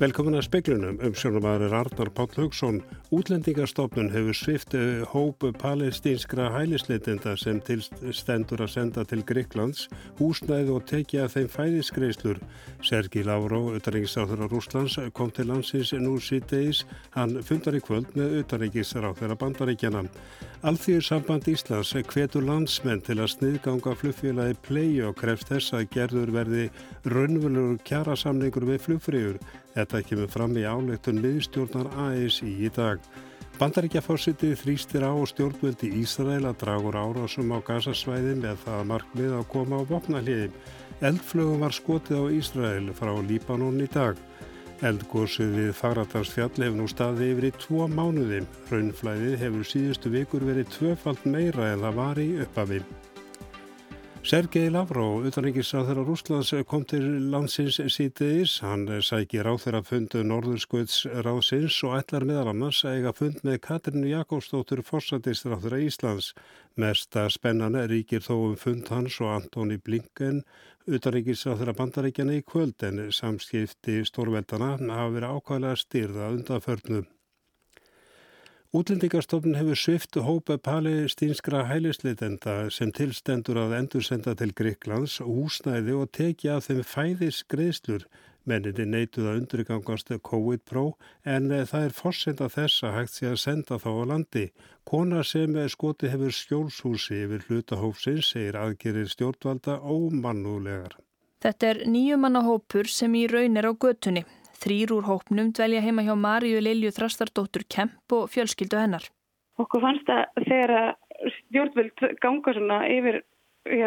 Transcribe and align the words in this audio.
Velkomin 0.00 0.38
að 0.38 0.46
speklunum 0.46 1.00
um 1.04 1.12
sjónumæður 1.12 1.74
Arnar 1.76 2.08
Páll 2.16 2.30
Haugsson. 2.38 2.78
Útlendingarstofnun 3.10 4.12
hefur 4.14 4.36
svift 4.38 4.74
hópu 5.10 5.48
palestinskra 5.58 6.44
hælisleitenda 6.54 7.32
sem 7.34 7.58
tilstendur 7.66 8.60
að 8.62 8.70
senda 8.70 9.02
til 9.02 9.24
Greiklands, 9.26 9.88
húsnæði 10.20 10.70
og 10.70 10.84
tekja 10.86 11.24
þeim 11.32 11.48
fæðiskreislur. 11.50 12.38
Sergi 12.86 13.24
Lavró, 13.26 13.64
utanrikiðsáþur 13.74 14.44
á 14.44 14.50
Rúslands, 14.52 14.94
kom 15.10 15.32
til 15.34 15.48
landsins 15.50 15.90
nú 15.98 16.20
síðdeis. 16.22 16.84
Hann 17.16 17.34
fundar 17.42 17.74
í 17.74 17.82
kvöld 17.82 18.14
með 18.14 18.44
utanrikiðsáþur 18.44 19.34
að 19.34 19.40
bandaríkjana. 19.42 20.04
Alþýður 20.62 21.02
samband 21.08 21.48
Íslands 21.50 21.90
hvetur 22.12 22.46
landsmenn 22.46 23.02
til 23.02 23.18
að 23.18 23.32
sniðganga 23.34 23.96
flugfélagi 23.96 24.58
plei 24.62 25.00
og 25.02 25.16
krefst 25.18 25.50
þess 25.50 25.74
að 25.74 25.88
gerður 25.96 26.30
verði 26.36 26.68
raunvölur 27.10 27.74
kjærasamningur 27.88 28.68
við 28.70 28.84
flugfrýjur. 28.86 29.40
Þetta 29.74 30.02
kemur 30.04 30.30
fram 30.30 30.56
í 30.58 30.66
áleiktun 30.68 31.22
miðstjórnar 31.24 31.88
ASI 32.04 32.52
í 32.66 32.70
dag. 32.76 32.99
Bandaríkjafársitið 33.60 34.54
þrýstir 34.56 35.04
á 35.04 35.12
stjórnvöldi 35.28 35.90
Ísrael 36.00 36.46
að 36.48 36.62
dragur 36.62 36.96
árásum 36.96 37.50
á 37.52 37.60
gasasvæði 37.60 38.38
með 38.40 38.62
það 38.62 38.86
markmið 38.88 39.34
að 39.36 39.48
koma 39.52 39.80
á 39.80 39.88
vopnahliðin. 39.90 40.54
Eldflögum 41.04 41.60
var 41.66 41.76
skotið 41.76 42.22
á 42.24 42.24
Ísrael 42.40 42.88
frá 42.96 43.12
Líbanon 43.20 43.82
í 43.84 43.90
dag. 43.92 44.16
Eldgósið 44.80 45.52
við 45.58 45.70
Fagradalsfjall 45.76 46.54
hefur 46.56 46.78
nú 46.78 46.88
staði 46.88 47.34
yfir 47.34 47.50
í 47.50 47.52
tvo 47.60 47.84
mánuði. 47.92 48.40
Raunflæðið 48.72 49.36
hefur 49.44 49.68
síðustu 49.74 50.16
vikur 50.16 50.48
verið 50.48 50.72
tvöfalt 50.78 51.28
meira 51.28 51.74
en 51.74 51.84
það 51.84 52.00
var 52.00 52.24
í 52.24 52.28
uppafi. 52.46 52.80
Sergei 54.20 54.68
Lavrov, 54.68 55.24
utanrikiðsráþur 55.26 56.00
á 56.00 56.04
Rúslands, 56.04 56.50
kom 56.68 56.82
til 56.84 57.02
landsins 57.32 57.78
síðdeis. 57.90 58.58
Hann 58.60 58.84
sækir 59.00 59.46
ráþur 59.48 59.78
að 59.80 59.88
fundu 59.88 60.20
Norðurskvölds 60.28 61.06
ráðsins 61.24 61.78
og 61.88 61.96
ætlar 61.96 62.26
meðal 62.28 62.50
annars 62.52 62.82
að 62.84 62.98
eiga 62.98 63.14
fund 63.16 63.40
með 63.48 63.62
Katrinu 63.64 64.12
Jakobsdóttur 64.12 64.84
fórsættistráþur 64.84 65.78
að 65.78 65.86
Íslands. 65.88 66.34
Mesta 66.76 67.24
spennan 67.32 67.80
ríkir 67.90 68.20
þó 68.22 68.34
um 68.50 68.58
fund 68.60 68.92
hans 68.92 69.16
og 69.24 69.32
Antoni 69.38 69.80
Blinken 69.80 70.44
Utaríkisráþur 70.90 71.70
að 71.70 71.76
bandaríkjana 71.78 72.36
í 72.38 72.42
kvöld 72.42 72.82
en 72.88 73.02
samskipti 73.14 74.00
stórveldana 74.08 74.74
hafa 74.80 75.14
verið 75.16 75.34
ákvæmlega 75.36 75.80
styrða 75.80 76.30
undanförnum. 76.34 77.08
Útlendingarstofnun 78.70 79.56
hefur 79.58 79.74
sviftu 79.74 80.22
hópa 80.22 80.54
palestinskra 80.58 81.64
hælisleitenda 81.66 82.70
sem 82.70 82.92
tilstendur 82.94 83.58
að 83.58 83.72
endursenda 83.80 84.36
til 84.38 84.52
Greiklands, 84.54 85.18
húsnæði 85.18 85.96
og 85.98 86.12
tekja 86.14 86.60
af 86.60 86.68
þeim 86.68 86.84
fæðis 86.86 87.40
greiðslur 87.50 88.06
Menninni 88.48 88.86
neituð 88.88 89.26
að 89.28 89.38
undurgangast 89.42 90.12
COVID-pró 90.26 90.84
en 91.28 91.50
það 91.50 91.84
er 91.86 91.94
fórsenda 91.96 92.48
þess 92.48 92.86
að 92.86 92.96
hægt 92.96 93.16
sé 93.16 93.28
að 93.28 93.38
senda 93.42 93.78
þá 93.82 93.90
á 93.90 94.04
landi. 94.12 94.46
Kona 94.88 95.22
sem 95.26 95.58
skoti 95.68 96.08
hefur 96.10 96.32
skjólshúsi 96.34 97.20
yfir 97.26 97.44
hlutahófsins 97.48 98.32
segir 98.32 98.56
aðgerir 98.56 99.10
stjórnvalda 99.12 99.80
ómannúlegar. 99.84 100.96
Þetta 101.40 101.72
er 101.72 101.82
nýjumannahópur 101.88 102.88
sem 102.88 103.14
í 103.16 103.26
raun 103.28 103.56
er 103.56 103.68
á 103.68 103.72
götunni. 103.72 104.24
Þrýr 104.60 104.92
úr 104.92 105.08
hópnum 105.08 105.52
dvelja 105.56 105.80
heima 105.84 106.04
hjá 106.04 106.14
Marju 106.18 106.60
Lilju 106.60 106.92
Þrastardóttur 106.92 107.64
Kemp 107.68 108.12
og 108.12 108.28
fjölskyldu 108.32 108.76
hennar. 108.76 109.06
Okkur 109.60 109.82
fannst 109.84 110.08
að 110.12 110.44
þegar 110.48 110.74
stjórnvöld 111.36 112.04
ganga 112.20 112.54
svona 112.56 112.80
yfir 112.88 113.22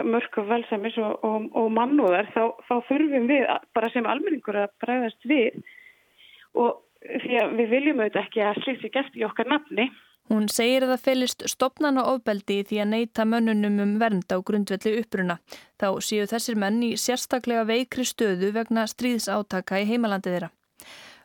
mörg 0.05 0.37
og 0.37 0.49
velsamis 0.49 0.97
og, 1.01 1.19
og, 1.25 1.45
og 1.57 1.69
mannúðar 1.73 2.29
þá, 2.33 2.53
þá 2.67 2.75
þurfum 2.89 3.29
við 3.29 3.45
bara 3.73 3.89
sem 3.93 4.05
almenningur 4.05 4.59
að 4.63 4.73
bregðast 4.83 5.29
við 5.29 5.61
og 6.53 6.81
því 7.01 7.39
að 7.41 7.55
við 7.59 7.71
viljum 7.73 8.01
auðvitað 8.03 8.25
ekki 8.25 8.43
að 8.45 8.59
sér 8.65 8.89
gert 8.93 9.17
í 9.17 9.25
okkar 9.27 9.49
nafni. 9.49 9.89
Hún 10.31 10.45
segir 10.47 10.85
að 10.85 10.93
það 10.93 11.05
felist 11.09 11.43
stopnan 11.51 11.99
og 11.99 12.09
ofbeldi 12.13 12.61
því 12.69 12.79
að 12.79 12.91
neyta 12.93 13.25
mönnunum 13.27 13.81
um 13.83 13.97
vernd 13.99 14.29
á 14.31 14.39
grundvelli 14.39 14.93
uppruna. 15.01 15.39
Þá 15.81 15.87
séu 15.99 16.27
þessir 16.29 16.55
menn 16.55 16.79
í 16.85 16.93
sérstaklega 16.95 17.65
veikri 17.67 18.05
stöðu 18.07 18.53
vegna 18.55 18.85
stríðsátaka 18.87 19.81
í 19.83 19.89
heimalandi 19.89 20.31
þeirra. 20.31 20.53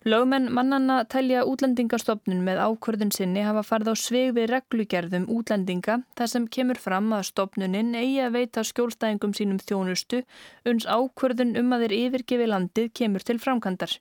Lögmenn 0.07 0.47
mannanna 0.55 1.01
telja 1.11 1.41
útlendingastofnun 1.51 2.45
með 2.47 2.61
ákvörðun 2.63 3.11
sinni 3.11 3.43
hafa 3.43 3.65
farið 3.67 3.91
á 3.91 3.95
sveg 3.99 4.29
við 4.37 4.47
reglugerðum 4.53 5.27
útlendinga 5.35 5.97
þar 6.19 6.31
sem 6.31 6.47
kemur 6.47 6.79
fram 6.79 7.11
að 7.17 7.25
stofnunin 7.33 7.97
eigi 7.99 8.21
að 8.23 8.37
veita 8.37 8.63
skjólstæðingum 8.63 9.35
sínum 9.35 9.59
þjónustu 9.59 10.23
uns 10.71 10.87
ákvörðun 10.87 11.57
um 11.59 11.75
að 11.75 11.85
þeir 11.87 11.97
yfirgefi 11.99 12.47
landið 12.47 12.93
kemur 12.95 13.27
til 13.27 13.41
framkandar. 13.43 13.99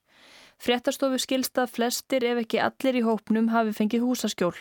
Fréttastofu 0.62 1.18
skilsta 1.22 1.66
flestir 1.66 2.26
ef 2.30 2.44
ekki 2.46 2.62
allir 2.62 3.02
í 3.02 3.06
hópnum 3.06 3.50
hafi 3.50 3.74
fengið 3.74 4.06
húsaskjól. 4.06 4.54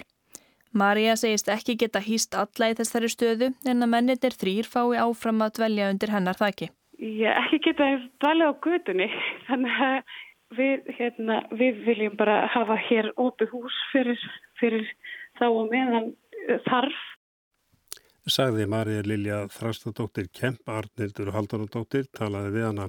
Marja 0.73 1.17
segist 1.21 1.49
ekki 1.53 1.77
geta 1.81 2.01
hýst 2.05 2.35
alla 2.37 2.73
í 2.73 2.77
þessari 2.77 3.13
stöðu 3.13 3.53
en 3.69 3.85
að 3.85 3.93
mennir 3.93 4.37
þrýr 4.41 4.69
fái 4.69 4.97
áfram 5.05 5.45
að 5.45 5.59
dvelja 5.61 5.93
undir 5.93 6.13
hennar 6.17 6.37
þakki. 6.41 6.73
Ég 6.97 7.29
ekki 7.45 7.61
geta 7.69 7.89
dvelja 8.25 8.49
á 8.49 8.53
gutunni 8.65 9.09
þannig 9.49 9.83
að 9.85 10.17
við, 10.57 10.89
hérna, 10.99 11.41
við 11.53 11.83
viljum 11.87 12.17
bara 12.19 12.47
hafa 12.53 12.79
hér 12.89 13.13
ópið 13.17 13.53
hús 13.55 13.77
fyrir, 13.93 14.21
fyrir 14.61 14.87
þá 15.39 15.47
og 15.49 15.71
meðan 15.73 16.11
eh, 16.49 16.59
þarf. 16.69 17.03
Sagði 18.27 18.67
Marja 18.67 19.05
Lilja 19.07 19.45
Þrastadóttir 19.55 20.27
Kemp 20.35 20.67
Arnildur 20.67 21.31
Haldanadóttir 21.35 22.09
talaði 22.17 22.57
við 22.57 22.67
hana. 22.71 22.89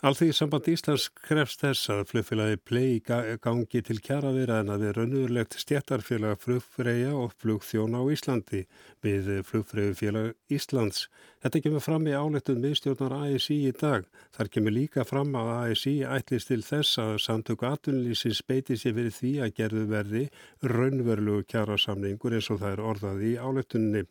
Alþví 0.00 0.30
samband 0.32 0.64
Íslands 0.72 1.10
krefst 1.12 1.60
þess 1.60 1.90
að 1.92 2.06
flugfélagi 2.08 2.56
plei 2.64 3.02
gangi 3.44 3.82
til 3.84 3.98
kjara 4.00 4.30
vera 4.32 4.62
en 4.62 4.70
að 4.72 4.86
við 4.86 4.94
raunurlegt 4.96 5.58
stjættarfélag 5.60 6.38
flugfreyja 6.40 7.10
og 7.20 7.34
flugþjóna 7.42 8.00
á 8.00 8.08
Íslandi 8.08 8.62
við 9.04 9.28
flugfreyjufélag 9.50 10.32
Íslands. 10.56 11.02
Þetta 11.44 11.60
kemur 11.66 11.84
fram 11.84 12.08
í 12.08 12.16
álettun 12.16 12.64
miðstjórnar 12.64 13.12
ASI 13.18 13.58
í 13.68 13.74
dag. 13.76 14.08
Þar 14.32 14.52
kemur 14.54 14.76
líka 14.78 15.04
fram 15.04 15.36
að 15.36 15.52
ASI 15.58 15.94
ætlist 16.08 16.48
til 16.48 16.62
þess 16.64 16.96
að 17.04 17.18
samtöku 17.26 17.68
atunlýsins 17.68 18.40
beiti 18.48 18.80
sér 18.80 18.96
fyrir 18.96 19.16
því 19.18 19.34
að 19.44 19.56
gerðu 19.60 19.84
verði 19.92 20.24
raunverlu 20.64 21.42
kjara 21.44 21.76
samningur 21.76 22.40
eins 22.40 22.48
og 22.48 22.64
það 22.64 22.72
er 22.78 22.86
orðað 22.94 23.26
í 23.28 23.34
álettunni. 23.36 24.08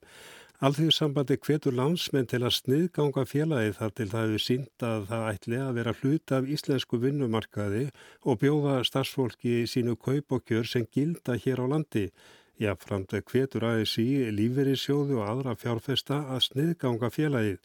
Alþjóðsambandi 0.60 1.38
hvetur 1.40 1.72
landsmenn 1.72 2.26
til 2.28 2.42
að 2.44 2.52
sniðganga 2.58 3.22
félagi 3.32 3.70
þar 3.78 3.92
til 3.96 4.08
það 4.12 4.24
hefur 4.26 4.42
sínt 4.44 4.84
að 4.84 5.04
það 5.08 5.28
ætli 5.28 5.60
að 5.64 5.78
vera 5.78 5.92
hlut 6.02 6.32
af 6.36 6.48
íslensku 6.56 6.98
vinnumarkaði 7.00 7.84
og 8.28 8.40
bjóða 8.42 8.74
starfsfólki 8.90 9.54
sínu 9.72 9.94
kaup 9.96 10.34
og 10.36 10.42
kjör 10.50 10.66
sem 10.68 10.84
gilda 10.92 11.38
hér 11.40 11.62
á 11.64 11.66
landi. 11.72 12.10
Jáframt 12.60 13.16
hvetur 13.30 13.64
ASI, 13.70 14.04
lífverðisjóðu 14.36 15.22
og 15.22 15.30
aðra 15.32 15.54
fjárfesta 15.62 16.18
að 16.28 16.42
sniðganga 16.50 17.10
félagið. 17.16 17.62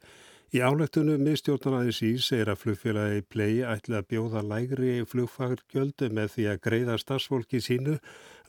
Í 0.54 0.62
álegtunum 0.62 1.24
miðstjórnar 1.26 1.88
ASI 1.88 2.12
segir 2.22 2.52
að 2.52 2.60
flugfélagi 2.60 3.24
plei 3.26 3.64
ætli 3.72 3.98
að 3.98 4.06
bjóða 4.12 4.44
lægri 4.52 4.92
flugfagrgjöldu 5.02 6.12
með 6.14 6.30
því 6.36 6.46
að 6.52 6.62
greiða 6.68 7.00
starfsfólki 7.02 7.58
sínu 7.58 7.96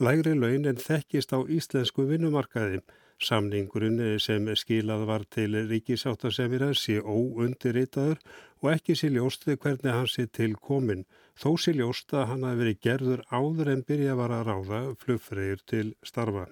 lægri 0.05 0.35
laun 0.37 0.69
en 0.69 0.83
þekkist 0.85 1.33
á 1.33 1.41
íslensku 1.49 2.05
vinnumarkaði. 2.13 2.83
Samningurinn 3.23 4.19
sem 4.19 4.49
skilað 4.59 5.05
var 5.07 5.23
til 5.31 5.55
ríkisáttasemira 5.69 6.73
sé 6.75 6.97
óundirritaður 6.99 8.19
og 8.61 8.71
ekki 8.73 8.95
sé 8.99 9.11
ljóstið 9.13 9.61
hvernig 9.63 9.95
hann 9.95 10.11
sé 10.11 10.27
til 10.27 10.55
komin. 10.55 11.05
Þó 11.39 11.55
sé 11.59 11.71
ljóst 11.77 12.11
að 12.13 12.27
hann 12.33 12.43
hafi 12.43 12.61
verið 12.63 12.83
gerður 12.83 13.25
áður 13.31 13.71
en 13.71 13.87
byrja 13.87 14.19
var 14.19 14.35
að 14.35 14.45
ráða 14.51 14.83
flugfreyjur 14.99 15.63
til 15.71 15.87
starfa. 16.03 16.47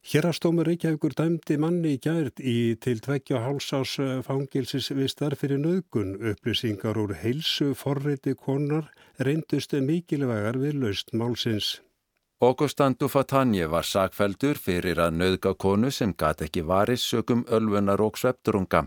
Hérastómur 0.00 0.64
Reykjavíkur 0.64 1.12
dæmdi 1.12 1.58
manni 1.60 1.90
í 1.94 1.98
gært 2.00 2.40
í 2.40 2.74
til 2.80 3.02
tveggja 3.04 3.42
hálsás 3.44 3.98
fangilsis 4.24 4.88
við 4.96 5.10
starf 5.12 5.42
fyrir 5.44 5.60
nöðgun. 5.60 6.16
Upplýsingar 6.32 6.98
úr 7.02 7.12
heilsu 7.20 7.74
forreiti 7.76 8.34
konar 8.34 8.88
reyndust 9.20 9.76
mikilvægar 9.76 10.58
við 10.62 10.80
laust 10.82 11.12
málsins. 11.12 11.76
Augustandu 12.42 13.04
Fatanje 13.12 13.66
var 13.68 13.84
sakveldur 13.84 14.56
fyrir 14.56 14.96
að 15.04 15.16
nöðga 15.20 15.50
konu 15.60 15.90
sem 15.92 16.14
gat 16.16 16.40
ekki 16.46 16.62
varis 16.64 17.02
sögum 17.04 17.42
ölfunar 17.52 18.00
og 18.00 18.16
svepturunga. 18.16 18.86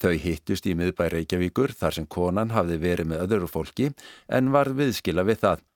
Þau 0.00 0.14
hittust 0.22 0.64
í 0.64 0.72
miðbæ 0.80 1.10
Reykjavíkur 1.12 1.74
þar 1.76 1.96
sem 1.98 2.06
konan 2.08 2.54
hafði 2.56 2.78
verið 2.86 3.10
með 3.10 3.26
öðru 3.26 3.50
fólki 3.52 3.90
en 4.38 4.48
var 4.54 4.72
viðskila 4.78 5.26
við 5.28 5.42
það. 5.42 5.66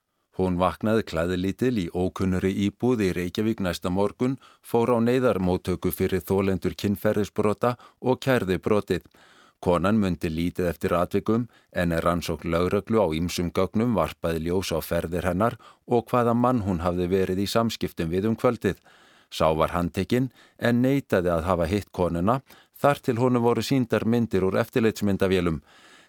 Hún 0.40 0.56
vaknaði 0.62 1.04
klæðilítil 1.12 1.74
í 1.82 1.86
ókunnuri 1.92 2.54
íbúð 2.70 3.04
í 3.04 3.12
Reykjavík 3.18 3.60
næsta 3.68 3.92
morgun, 3.92 4.38
fór 4.64 4.96
á 4.96 4.98
neyðarmótöku 5.04 5.92
fyrir 5.92 6.24
þólendur 6.24 6.72
kinnferðisbrota 6.72 7.74
og 8.00 8.24
kærði 8.24 8.56
brotið. 8.64 9.04
Konan 9.60 9.98
myndi 10.00 10.30
lítið 10.32 10.70
eftir 10.70 10.94
atvikum 10.96 11.42
en 11.76 11.92
er 11.92 12.04
rannsók 12.06 12.46
lögröglu 12.48 13.02
á 13.04 13.06
ýmsum 13.12 13.50
gögnum 13.52 13.92
varpaði 13.98 14.46
ljós 14.46 14.70
á 14.72 14.80
ferðir 14.80 15.28
hennar 15.28 15.58
og 15.84 16.08
hvaða 16.08 16.32
mann 16.32 16.62
hún 16.64 16.80
hafði 16.80 17.10
verið 17.12 17.42
í 17.44 17.46
samskiptum 17.54 18.08
við 18.08 18.30
um 18.30 18.38
kvöldið. 18.40 18.80
Sá 19.28 19.52
var 19.52 19.74
handtekinn 19.76 20.30
en 20.58 20.80
neytaði 20.80 21.28
að 21.34 21.44
hafa 21.50 21.68
hitt 21.68 21.92
konuna 21.92 22.40
þar 22.80 23.04
til 23.04 23.18
honu 23.20 23.44
voru 23.44 23.60
síndar 23.60 24.08
myndir 24.08 24.48
úr 24.48 24.56
eftirleitsmyndavélum. 24.64 25.60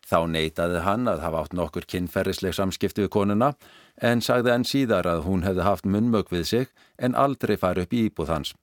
Þá 0.07 0.19
neytaði 0.31 0.80
hann 0.88 1.12
að 1.12 1.21
hafa 1.25 1.44
átt 1.44 1.53
nokkur 1.53 1.86
kinnferðisleg 1.92 2.56
samskipti 2.56 3.03
við 3.03 3.13
konuna 3.19 3.51
en 4.00 4.24
sagði 4.24 4.56
enn 4.56 4.65
síðar 4.65 5.12
að 5.12 5.27
hún 5.27 5.44
hefði 5.44 5.68
haft 5.68 5.86
munmög 5.86 6.31
við 6.31 6.48
sig 6.48 6.71
en 6.98 7.19
aldrei 7.19 7.57
farið 7.59 7.89
upp 7.89 8.00
í 8.00 8.06
íbúð 8.07 8.31
hans. 8.31 8.56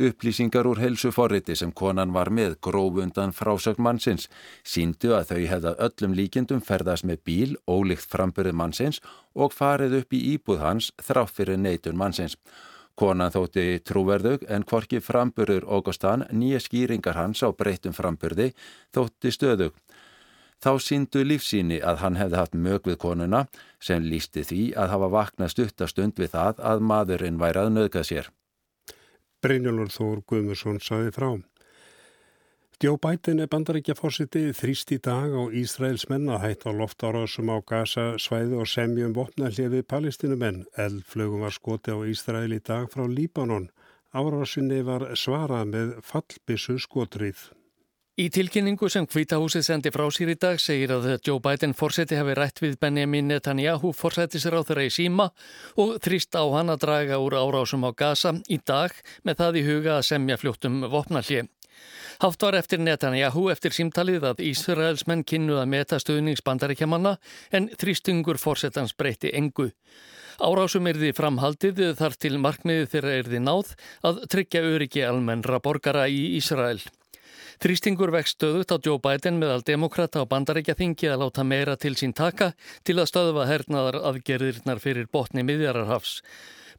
Upplýsingar 0.00 0.64
úr 0.64 0.78
helsu 0.80 1.10
forriti 1.12 1.52
sem 1.60 1.72
konan 1.76 2.14
var 2.14 2.30
með 2.32 2.54
grófundan 2.64 3.34
frásögn 3.36 3.82
mannsins 3.84 4.30
síndu 4.64 5.10
að 5.12 5.26
þau 5.28 5.40
hefða 5.50 5.72
öllum 5.86 6.14
líkendum 6.16 6.62
ferðast 6.64 7.04
með 7.04 7.20
bíl 7.28 7.50
ólíkt 7.68 8.08
frambyrð 8.08 8.56
mannsins 8.56 9.02
og 9.36 9.52
farið 9.52 9.98
upp 9.98 10.16
í 10.16 10.22
íbúð 10.30 10.64
hans 10.64 10.88
þrátt 11.04 11.34
fyrir 11.36 11.60
neitun 11.60 12.00
mannsins. 12.00 12.38
Konan 12.96 13.34
þótti 13.36 13.66
trúverðug 13.84 14.48
en 14.48 14.64
hvorki 14.64 15.02
frambyrður 15.04 15.68
Ógustan 15.68 16.24
nýja 16.32 16.64
skýringar 16.64 17.20
hans 17.20 17.44
á 17.44 17.52
breytum 17.52 17.92
frambyrði 17.92 18.54
þótti 18.96 19.36
stöðug. 19.36 19.76
Þá 20.64 20.72
síndu 20.80 21.28
lífsíni 21.28 21.84
að 21.84 22.00
hann 22.06 22.16
hefði 22.16 22.40
haft 22.40 22.56
mög 22.56 22.88
við 22.88 23.02
konuna 23.04 23.46
sem 23.76 24.00
lísti 24.00 24.48
því 24.48 24.66
að 24.80 24.92
hafa 24.96 25.14
vaknað 25.20 25.56
stuttastund 25.58 26.16
við 26.16 26.36
það 26.38 26.68
að 26.72 26.84
maðurinn 26.88 27.40
væri 27.40 27.66
að 27.66 27.74
nöðka 27.76 28.04
sér. 28.04 28.32
Brynjólur 29.40 29.88
Þór 29.92 30.20
Guðmursson 30.28 30.80
saði 30.84 31.14
frá. 31.16 31.30
Djó 32.80 32.94
bætin 32.96 33.42
er 33.44 33.48
bandaríkja 33.52 33.92
fórsiti 33.92 34.46
þrýst 34.56 34.94
í 34.96 34.98
dag 35.04 35.34
á 35.36 35.52
Ísraels 35.52 36.06
menn 36.08 36.30
að 36.32 36.46
hætta 36.46 36.72
loftárásum 36.72 37.52
á 37.52 37.60
Gaza 37.60 38.06
svæði 38.16 38.56
og 38.56 38.70
semjum 38.72 39.12
vopnallið 39.12 39.82
palestinumenn. 39.84 40.64
Eldflögum 40.80 41.44
var 41.44 41.52
skoti 41.52 41.92
á 41.92 42.00
Ísrael 42.08 42.56
í 42.56 42.60
dag 42.64 42.88
frá 42.88 43.04
Líbanon. 43.04 43.68
Árásinni 44.16 44.80
var 44.80 45.10
svarað 45.12 45.72
með 45.76 45.96
fallbissu 46.08 46.80
skotrið. 46.80 47.50
Í 48.18 48.26
tilkynningu 48.34 48.88
sem 48.90 49.06
Hvítahúsið 49.06 49.62
sendi 49.62 49.90
frá 49.94 50.02
sér 50.10 50.32
í 50.32 50.34
dag 50.34 50.58
segir 50.58 50.90
að 50.96 51.04
Joe 51.22 51.38
Biden 51.40 51.76
fórseti 51.78 52.18
hafi 52.18 52.34
rætt 52.34 52.58
við 52.58 52.74
Benjamin 52.82 53.30
Netanyahu 53.30 53.92
þeirra 53.94 54.82
í 54.82 54.90
síma 54.90 55.28
og 55.78 55.94
þrýst 56.02 56.34
á 56.34 56.42
hann 56.50 56.74
að 56.74 56.82
draga 56.82 57.20
úr 57.22 57.38
árásum 57.38 57.86
á 57.86 57.94
Gaza 57.94 58.34
í 58.50 58.58
dag 58.66 58.90
með 59.22 59.38
það 59.38 59.60
í 59.60 59.64
huga 59.68 59.96
að 60.00 60.08
semja 60.10 60.36
fljóttum 60.42 60.82
vopnallið. 60.90 61.48
Haft 62.20 62.42
var 62.42 62.58
eftir 62.58 62.82
Netanyahu 62.82 63.46
eftir 63.54 63.72
símtalið 63.78 64.26
að 64.26 64.42
Ísraelsmenn 64.50 65.22
kynnuð 65.24 65.62
að 65.62 65.70
meta 65.70 66.02
stuðningsbandaríkjamanna 66.02 67.16
en 67.54 67.70
þrýstungur 67.78 68.42
fórsetans 68.42 68.92
breyti 68.92 69.30
engu. 69.32 69.70
Árásum 70.42 70.88
er 70.90 70.98
því 70.98 71.14
framhaldið 71.14 71.84
þar 71.96 72.18
til 72.18 72.36
markmiðið 72.42 72.90
þeirra 72.90 73.18
er 73.22 73.28
því 73.30 73.44
náð 73.46 73.76
að 74.10 74.24
tryggja 74.34 74.66
öryggi 74.66 75.06
almennra 75.06 75.62
borgara 75.62 76.08
í 76.10 76.34
Ísrael. 76.40 76.82
Þrýstingur 77.60 78.08
vext 78.08 78.38
stöðut 78.38 78.72
á 78.72 78.80
Joe 78.80 78.96
Biden 79.04 79.36
meðal 79.36 79.60
demokrata 79.68 80.22
á 80.22 80.30
bandarækja 80.30 80.72
þingi 80.78 81.10
að 81.12 81.18
láta 81.20 81.42
meira 81.44 81.74
til 81.76 81.92
sín 81.92 82.14
taka 82.16 82.54
til 82.88 82.96
að 82.96 83.10
stöðva 83.10 83.44
hernaðar 83.50 83.98
aðgerðirnar 84.00 84.80
fyrir 84.80 85.10
botni 85.12 85.44
miðjararhafs. 85.44 86.22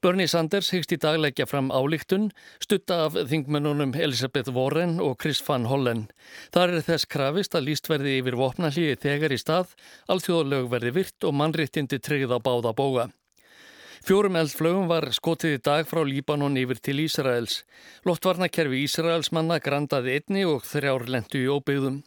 Bernie 0.02 0.26
Sanders 0.26 0.72
hyggst 0.74 0.96
í 0.96 0.98
dag 0.98 1.20
leggja 1.22 1.46
fram 1.46 1.70
álíktun, 1.70 2.32
stutta 2.58 3.04
af 3.06 3.20
þingmennunum 3.30 3.94
Elizabeth 3.94 4.50
Warren 4.50 4.98
og 4.98 5.20
Chris 5.22 5.44
Van 5.46 5.70
Hollen. 5.70 6.08
Þar 6.50 6.80
er 6.80 6.90
þess 6.90 7.06
krafist 7.06 7.54
að 7.54 7.68
líst 7.70 7.86
verði 7.86 8.18
yfir 8.18 8.42
vopnallíi 8.42 8.98
þegar 9.06 9.38
í 9.38 9.38
stað, 9.38 9.78
alþjóðalög 10.10 10.72
verði 10.74 10.98
virt 10.98 11.30
og 11.30 11.38
mannrittindi 11.38 12.02
tryggð 12.02 12.34
á 12.34 12.40
báða 12.42 12.74
bóga. 12.74 13.12
Fjórum 14.02 14.34
eldflögum 14.40 14.88
var 14.90 15.06
skotið 15.14 15.52
í 15.54 15.58
dag 15.62 15.86
frá 15.86 16.00
Líbanon 16.02 16.56
yfir 16.58 16.80
til 16.82 17.04
Ísraels. 17.04 17.60
Loftvarnakerfi 18.10 18.80
Ísraels 18.88 19.30
manna 19.30 19.60
grandaði 19.62 20.16
einni 20.18 20.42
og 20.50 20.64
þrjár 20.66 21.06
lendu 21.06 21.38
í 21.38 21.52
óbyggðum. 21.54 22.00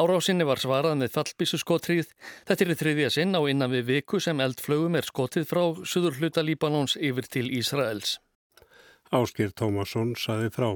Árásinni 0.00 0.46
var 0.48 0.62
svarað 0.62 0.96
með 1.02 1.12
fallbísu 1.12 1.60
skotrið. 1.60 2.08
Þetta 2.48 2.64
er 2.64 2.80
þriðja 2.80 3.12
sinn 3.18 3.36
á 3.36 3.40
innan 3.52 3.74
við 3.74 3.84
viku 3.90 4.20
sem 4.20 4.40
eldflögum 4.40 4.96
er 4.96 5.04
skotið 5.04 5.44
frá 5.52 5.62
suður 5.84 6.16
hluta 6.22 6.40
Líbanons 6.40 6.96
yfir 6.96 7.28
til 7.28 7.52
Ísraels. 7.52 8.16
Áskir 9.12 9.52
Tómasson 9.52 10.16
saði 10.16 10.48
frá. 10.56 10.72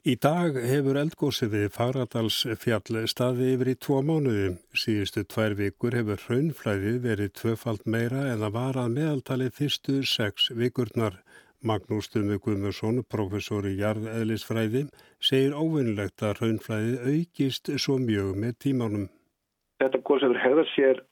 Í 0.00 0.14
dag 0.16 0.54
hefur 0.56 0.96
eldgósið 0.96 1.50
við 1.52 1.64
Fagradalsfjall 1.74 3.02
staði 3.10 3.50
yfir 3.52 3.68
í 3.68 3.74
tvo 3.84 3.98
mánuði. 4.00 4.54
Síðustu 4.72 5.26
tvær 5.28 5.52
vikur 5.58 5.92
hefur 5.92 6.22
hraunflæðið 6.24 6.96
verið 7.04 7.34
tvöfalt 7.36 7.84
meira 7.84 8.22
en 8.30 8.40
að 8.46 8.54
var 8.54 8.78
að 8.80 8.94
meðaltali 8.94 9.50
fyrstu 9.52 9.98
sex 10.08 10.48
vikurnar. 10.56 11.20
Magnús 11.60 12.08
Stummi 12.08 12.40
Guðmursson, 12.40 13.02
professor 13.12 13.68
í 13.68 13.74
jarðeðlisfræði, 13.76 14.86
segir 15.20 15.52
óvinnlegt 15.52 16.24
að 16.24 16.40
hraunflæðið 16.40 17.04
aukist 17.12 17.68
svo 17.76 18.00
mjög 18.00 18.38
með 18.40 18.56
tímánum. 18.64 19.08
Þetta 19.84 20.00
gós 20.00 20.24
hefur 20.24 20.44
hefðað 20.46 20.70
sér 20.78 21.02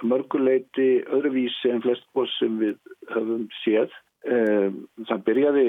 mörguleiti 0.00 0.92
öðruvísi 1.12 1.74
en 1.74 1.84
flest 1.84 2.08
gós 2.16 2.32
sem 2.40 2.56
við 2.62 2.80
höfum 3.12 3.50
séð. 3.60 3.92
Ehm, 4.24 4.86
það 5.04 5.26
byrjaði 5.28 5.66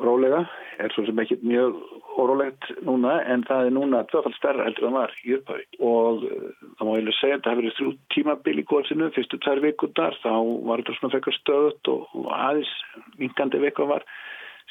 rólega, 0.00 0.44
er 0.80 0.92
svo 0.94 1.04
sem 1.06 1.18
ekki 1.22 1.38
mjög 1.44 1.76
órólegt 2.20 2.68
núna 2.84 3.16
en 3.30 3.44
það 3.48 3.68
er 3.68 3.74
núna 3.76 4.02
tvöfald 4.10 4.36
stærra 4.36 4.66
heldur 4.66 4.88
það 4.88 4.96
var 4.96 5.14
í 5.22 5.34
upphafi. 5.36 5.64
Og 5.80 6.26
uh, 6.28 6.50
það 6.78 6.88
má 6.88 6.92
ég 6.96 7.10
segja 7.18 7.38
að 7.38 7.44
það 7.44 7.52
hefur 7.52 7.62
verið 7.62 7.78
þrjú 7.78 7.92
tímabil 8.14 8.54
í 8.58 8.66
góðsinu, 8.72 9.10
fyrstu 9.16 9.40
tvær 9.44 9.62
vikundar 9.64 10.18
þá 10.22 10.34
var 10.68 10.82
þetta 10.82 10.96
svona 10.98 11.14
fekkar 11.16 11.38
stöðut 11.38 11.92
og, 11.92 12.18
aðeins 12.36 12.74
minkandi 13.20 13.62
vika 13.62 13.88
var. 13.88 14.06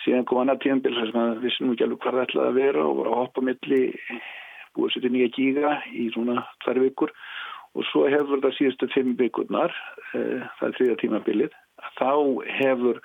Síðan 0.03 0.27
kom 0.29 0.41
annar 0.41 0.61
tímabil 0.61 0.93
þess 0.97 1.15
að 1.15 1.33
við 1.33 1.47
vissum 1.47 1.73
ekki 1.73 1.87
alveg 1.87 2.03
hvað 2.03 2.17
það 2.17 2.27
ætlaði 2.27 2.51
að 2.51 2.61
vera 2.61 2.85
og 2.85 2.99
voru 2.99 3.13
að 3.13 3.21
hoppa 3.21 3.45
milli 3.45 3.81
búið 4.77 4.93
sér 4.93 5.05
til 5.05 5.13
nýja 5.15 5.31
gíga 5.35 5.73
í 5.91 6.07
svona 6.13 6.45
tvær 6.63 6.81
vikur. 6.85 7.15
Og 7.71 7.85
svo 7.87 8.05
hefur 8.11 8.41
það 8.43 8.55
síðustu 8.57 8.87
fimm 8.91 9.17
vikundar, 9.19 9.73
uh, 10.13 10.47
það 10.59 10.69
er 10.69 10.77
þriða 10.77 11.01
tímabilið, 11.01 11.59
þá 11.97 12.09
hefur 12.59 13.03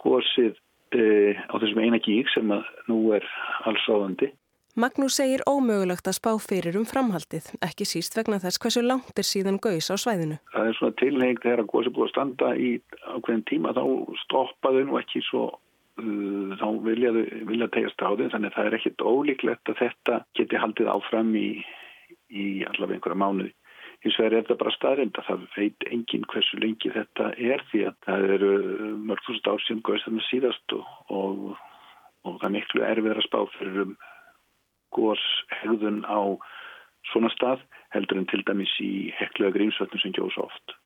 góðsið 0.00 0.58
e, 0.96 1.34
á 1.36 1.54
þessum 1.56 1.82
eina 1.84 2.00
gík 2.02 2.30
sem 2.34 2.52
nú 2.90 3.00
er 3.16 3.26
allsáðandi. 3.68 4.32
Magnús 4.78 5.16
segir 5.18 5.42
ómögulegt 5.50 6.06
að 6.06 6.14
spá 6.20 6.30
fyrir 6.38 6.76
um 6.78 6.84
framhaldið, 6.86 7.48
ekki 7.66 7.84
síst 7.88 8.14
vegna 8.14 8.38
þess 8.38 8.60
hversu 8.62 8.82
langt 8.84 9.18
er 9.18 9.26
síðan 9.26 9.58
gauðs 9.58 9.90
á 9.90 9.98
svæðinu. 9.98 10.36
Það 10.52 10.68
er 10.70 10.76
svona 10.78 10.96
tilhengt 11.00 11.42
þegar 11.42 11.62
að 11.64 11.70
góðs 11.72 11.88
er 11.90 11.94
búið 11.96 12.06
að 12.06 12.12
standa 12.12 12.52
í 12.54 12.70
ákveðin 13.10 13.42
tíma 13.50 13.74
þá 13.74 13.82
stoppaðu 14.22 14.84
nú 14.86 15.00
ekki 15.00 15.24
svo 15.26 15.42
uh, 15.50 16.54
þá 16.62 16.66
viljaðu 16.86 17.24
vilja 17.50 17.70
tegjast 17.74 18.06
á 18.06 18.10
þið 18.14 18.30
þannig 18.36 18.52
að 18.52 18.56
það 18.56 18.70
er 18.70 18.78
ekkit 18.78 19.04
ólíklegt 19.10 19.72
að 19.74 19.80
þetta 19.82 20.20
geti 20.38 20.62
haldið 20.62 20.92
áfram 20.94 21.34
í, 21.34 21.48
í 22.30 22.46
allavega 22.70 23.00
einhverja 23.00 23.22
mánuði. 23.24 23.54
Hins 24.00 24.16
vegar 24.16 24.32
er 24.32 24.44
þetta 24.44 24.56
bara 24.62 24.72
staðrind 24.76 25.18
að 25.20 25.26
það 25.26 25.42
veit 25.56 25.84
enginn 25.92 26.28
hversu 26.32 26.60
lengi 26.62 26.92
þetta 26.94 27.26
er 27.36 27.64
því 27.70 27.82
að 27.90 27.98
það 28.06 28.30
eru 28.36 28.52
mörg 29.10 29.26
þúsund 29.26 29.50
ár 29.52 29.64
sem 29.66 29.82
góðist 29.84 30.08
þarna 30.08 30.24
síðast 30.28 30.76
og, 30.76 30.94
og, 31.12 31.42
og 32.24 32.38
það 32.40 32.46
er 32.48 32.54
miklu 32.56 32.86
erfiðar 32.86 33.20
að 33.20 33.28
spá 33.28 33.40
fyrir 33.58 33.82
um 33.84 33.92
góðs 34.96 35.26
hegðun 35.60 36.00
á 36.08 36.20
svona 37.10 37.30
stað 37.34 37.66
heldur 37.94 38.22
en 38.22 38.28
til 38.30 38.40
dæmis 38.48 38.72
í 38.80 38.92
hekluða 39.18 39.56
grímsvöldum 39.58 40.02
sem 40.02 40.16
gjóðs 40.16 40.40
oft. 40.46 40.76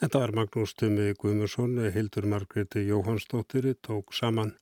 Þetta 0.00 0.22
var 0.22 0.32
Magnús 0.32 0.72
Tumi 0.80 1.12
Guðmursson, 1.20 1.76
Hildur 1.92 2.24
Margreti 2.30 2.86
Jóhannsdóttir 2.88 3.68
tók 3.84 4.14
saman 4.16 4.54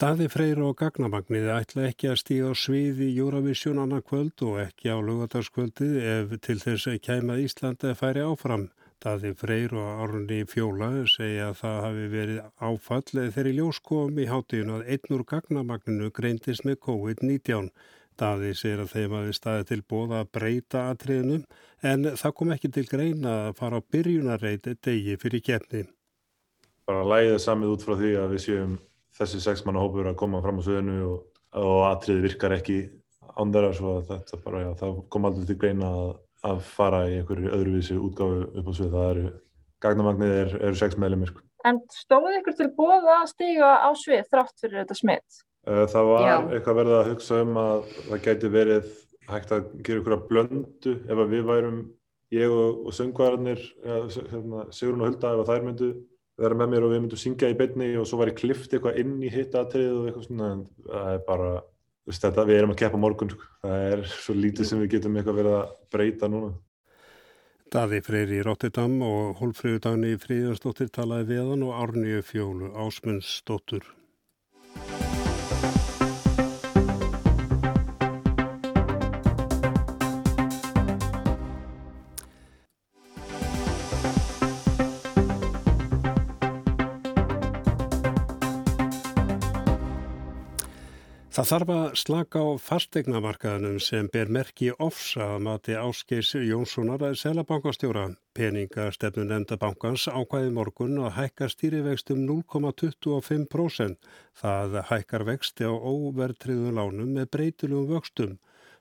Daði 0.00 0.30
Freyr 0.32 0.56
og 0.64 0.78
Gagnamagniði 0.80 1.50
ætla 1.52 1.82
ekki 1.90 2.08
að 2.08 2.14
stíga 2.22 2.46
á 2.48 2.56
svið 2.56 3.02
í 3.04 3.08
Júravisjón 3.18 3.82
annar 3.82 4.00
kvöld 4.00 4.40
og 4.46 4.56
ekki 4.62 4.88
á 4.88 4.96
lögadagskvöldið 4.96 5.98
ef 6.00 6.32
til 6.40 6.56
þess 6.62 6.88
að 6.88 6.96
kæma 7.04 7.36
Íslanda 7.42 7.92
færi 7.98 8.22
áfram. 8.24 8.64
Daði 9.04 9.34
Freyr 9.36 9.76
og 9.76 10.00
Árni 10.06 10.40
Fjóla 10.48 10.88
segja 11.04 11.50
að 11.50 11.60
það 11.60 11.78
hafi 11.84 12.08
verið 12.16 12.40
áfall 12.70 13.04
þegar 13.12 13.52
í 13.52 13.54
ljós 13.60 13.84
kom 13.92 14.16
í 14.16 14.28
hátíðinu 14.32 14.78
að 14.78 14.90
einn 14.96 15.16
úr 15.18 15.28
Gagnamagninu 15.34 16.12
greindist 16.16 16.64
með 16.64 16.80
COVID-19. 16.88 17.72
Daði 18.16 18.56
segir 18.56 18.86
að 18.86 18.92
þeim 18.96 19.20
hafi 19.20 19.36
staðið 19.36 19.70
til 19.74 19.82
bóða 19.84 20.24
að 20.24 20.34
breyta 20.38 20.90
atriðinu 20.94 21.42
en 21.84 22.14
það 22.16 22.38
kom 22.40 22.56
ekki 22.56 22.72
til 22.72 22.88
greina 22.88 23.40
að 23.50 23.56
fara 23.60 23.84
á 23.84 23.88
byrjunarreit 23.92 24.76
degi 24.80 25.20
fyrir 25.20 25.44
kefni. 25.44 25.90
Bara 26.88 27.04
læðið 27.04 27.42
samið 27.44 27.74
út 27.76 27.84
frá 27.84 28.00
því 28.00 28.16
að 28.16 28.32
við 28.38 28.48
séum 28.48 28.80
þessi 29.20 29.42
sex 29.44 29.66
manna 29.66 29.82
hópur 29.84 30.08
að 30.10 30.18
koma 30.20 30.40
fram 30.44 30.60
á 30.60 30.66
söðinu 30.66 30.96
og, 31.08 31.20
og 31.60 31.84
atriði 31.90 32.24
virkar 32.28 32.56
ekki 32.56 32.80
ándara 33.40 33.70
svo 33.76 33.98
að 33.98 34.10
þetta 34.14 34.40
bara, 34.44 34.64
já, 34.64 34.70
það 34.80 34.96
kom 35.12 35.28
aldrei 35.28 35.46
til 35.48 35.58
greina 35.60 35.92
að, 36.00 36.10
að 36.50 36.64
fara 36.70 37.04
í 37.10 37.20
einhverju 37.20 37.52
öðruvísi 37.56 37.98
útgáfu 38.00 38.48
upp 38.48 38.70
á 38.70 38.72
svið, 38.76 38.96
það 38.96 39.12
eru 39.12 39.28
gagnamagnið 39.84 40.34
er, 40.38 40.56
eru 40.68 40.80
sex 40.80 40.98
meðlumir. 41.00 41.32
Sko. 41.32 41.44
En 41.68 41.78
stóði 41.92 42.40
ykkur 42.40 42.56
til 42.56 42.68
bóða 42.76 43.20
að 43.20 43.30
stíga 43.34 43.70
á 43.84 43.90
svið 43.98 44.26
þrátt 44.32 44.60
fyrir 44.62 44.82
þetta 44.82 44.98
smitt? 44.98 45.40
Það 45.68 46.06
var 46.08 46.24
já. 46.24 46.36
eitthvað 46.56 46.78
verið 46.80 46.96
að 46.96 47.08
hugsa 47.10 47.40
um 47.44 47.58
að 47.60 47.88
það 48.08 48.22
gæti 48.26 48.50
verið 48.54 48.92
hægt 49.30 49.50
að 49.54 49.66
gera 49.84 50.00
ykkur 50.00 50.14
að 50.16 50.28
blöndu 50.30 50.94
ef 51.04 51.18
að 51.18 51.34
við 51.34 51.42
værum 51.50 51.80
ég 52.34 52.54
og, 52.54 52.86
og 52.86 52.96
söngvararnir, 52.96 53.60
hérna, 53.84 54.64
Sigrun 54.74 55.04
og 55.04 55.10
Hulda 55.10 55.34
ef 55.34 55.42
að 55.42 55.52
þær 55.52 55.66
myndu 55.66 55.90
vera 56.40 56.56
með 56.56 56.72
mér 56.72 56.86
og 56.86 56.94
við 56.94 57.02
myndum 57.04 57.20
syngja 57.20 57.50
í 57.52 57.58
beinni 57.58 57.90
og 58.00 58.08
svo 58.08 58.20
var 58.20 58.32
ég 58.32 58.38
klift 58.40 58.72
eitthvað 58.72 58.98
inn 59.02 59.18
í 59.22 59.30
hittatrið 59.32 59.92
og 59.92 60.08
eitthvað 60.08 60.26
svona 60.28 60.48
en 60.54 60.64
það 60.86 61.12
er 61.12 61.22
bara 61.28 61.52
þetta, 62.10 62.46
við 62.48 62.58
erum 62.58 62.74
að 62.74 62.80
keppa 62.80 63.00
morgun 63.00 63.32
sko. 63.34 63.46
það 63.66 63.86
er 63.92 64.04
svo 64.14 64.36
lítið 64.38 64.70
sem 64.70 64.82
við 64.82 64.92
getum 64.96 65.20
eitthvað 65.20 65.40
verið 65.42 65.60
að 65.60 65.78
breyta 65.92 66.32
núna 66.32 66.52
Daði 67.70 68.00
Freyri 68.02 68.40
Rotterdam 68.42 68.96
og 69.06 69.38
Hólfröðu 69.38 69.84
Dagni 69.84 70.16
Fríðarsdóttir 70.18 70.90
talaði 70.90 71.28
við 71.36 71.52
hann 71.52 71.68
og 71.68 71.76
Árníu 71.84 72.24
Fjólu 72.26 72.72
Ásmundsdóttur 72.74 73.86
Það 91.30 91.46
þarf 91.46 91.68
að 91.70 91.84
slaka 92.00 92.40
á 92.42 92.48
fastegnamarkaðunum 92.58 93.76
sem 93.78 94.08
ber 94.10 94.32
merki 94.34 94.72
ofsa 94.82 95.28
að 95.36 95.44
mati 95.46 95.76
Áskeis 95.78 96.32
Jónssonar 96.34 97.04
að 97.06 97.20
selabankastjóra. 97.20 98.08
Peningastefnu 98.34 99.28
nefnda 99.28 99.54
bankans 99.62 100.08
ákvæði 100.10 100.50
morgun 100.56 100.96
að 100.98 101.12
hækka 101.20 101.46
stýrivextum 101.52 102.24
0,25%. 102.26 104.10
Það 104.42 104.74
hækkar 104.90 105.24
vexti 105.28 105.70
á 105.70 105.70
óvertriðu 105.70 106.72
lánum 106.74 107.14
með 107.14 107.30
breytilum 107.36 107.86
vöxtum. 107.92 108.40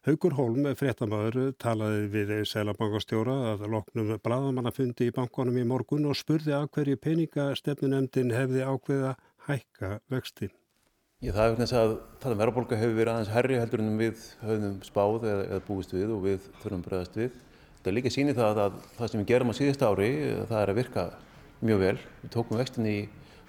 Haugur 0.09 0.33
Holm, 0.39 0.65
fréttamaður, 0.79 1.51
talaði 1.61 2.07
við 2.15 2.31
selabankastjóra 2.49 3.35
að 3.51 3.67
loknum 3.75 4.15
bladamannafundi 4.25 5.11
í 5.11 5.13
bankonum 5.13 5.61
í 5.61 5.67
morgun 5.69 6.09
og 6.09 6.17
spurði 6.17 6.57
að 6.57 6.71
hverju 6.73 7.01
peningastefnu 7.05 7.93
nefndin 7.93 8.33
hefði 8.33 8.65
ákveða 8.65 9.13
hækka 9.45 9.99
vexti. 10.09 10.49
Ég, 11.19 11.33
það 11.35 11.41
er 11.43 11.49
vegna 11.51 11.65
þess 11.67 11.75
að 11.75 11.93
það 12.23 12.33
verðbólka 12.39 12.77
hefur 12.79 12.93
verið 12.95 13.09
aðeins 13.11 13.29
herri 13.33 13.55
heldur 13.59 13.81
en 13.83 13.95
við 13.99 14.21
höfum 14.39 14.77
spáð 14.87 15.25
eða, 15.27 15.41
eða 15.49 15.63
búist 15.65 15.91
við 15.91 16.13
og 16.15 16.21
við 16.23 16.45
þurfum 16.61 16.83
bregðast 16.85 17.17
við. 17.19 17.33
Þetta 17.73 17.91
er 17.91 17.95
líka 17.97 18.11
sínið 18.15 18.39
það 18.39 18.61
að 18.63 18.77
það 18.95 19.11
sem 19.11 19.19
við 19.19 19.27
gerum 19.33 19.51
á 19.51 19.55
síðust 19.57 19.83
ári 19.83 20.07
það 20.47 20.55
er 20.61 20.71
að 20.71 20.79
virka 20.79 21.05
mjög 21.59 21.83
vel. 21.83 21.91
Við 22.23 22.33
tókum 22.37 22.61
vextin 22.61 22.87
í 22.87 22.95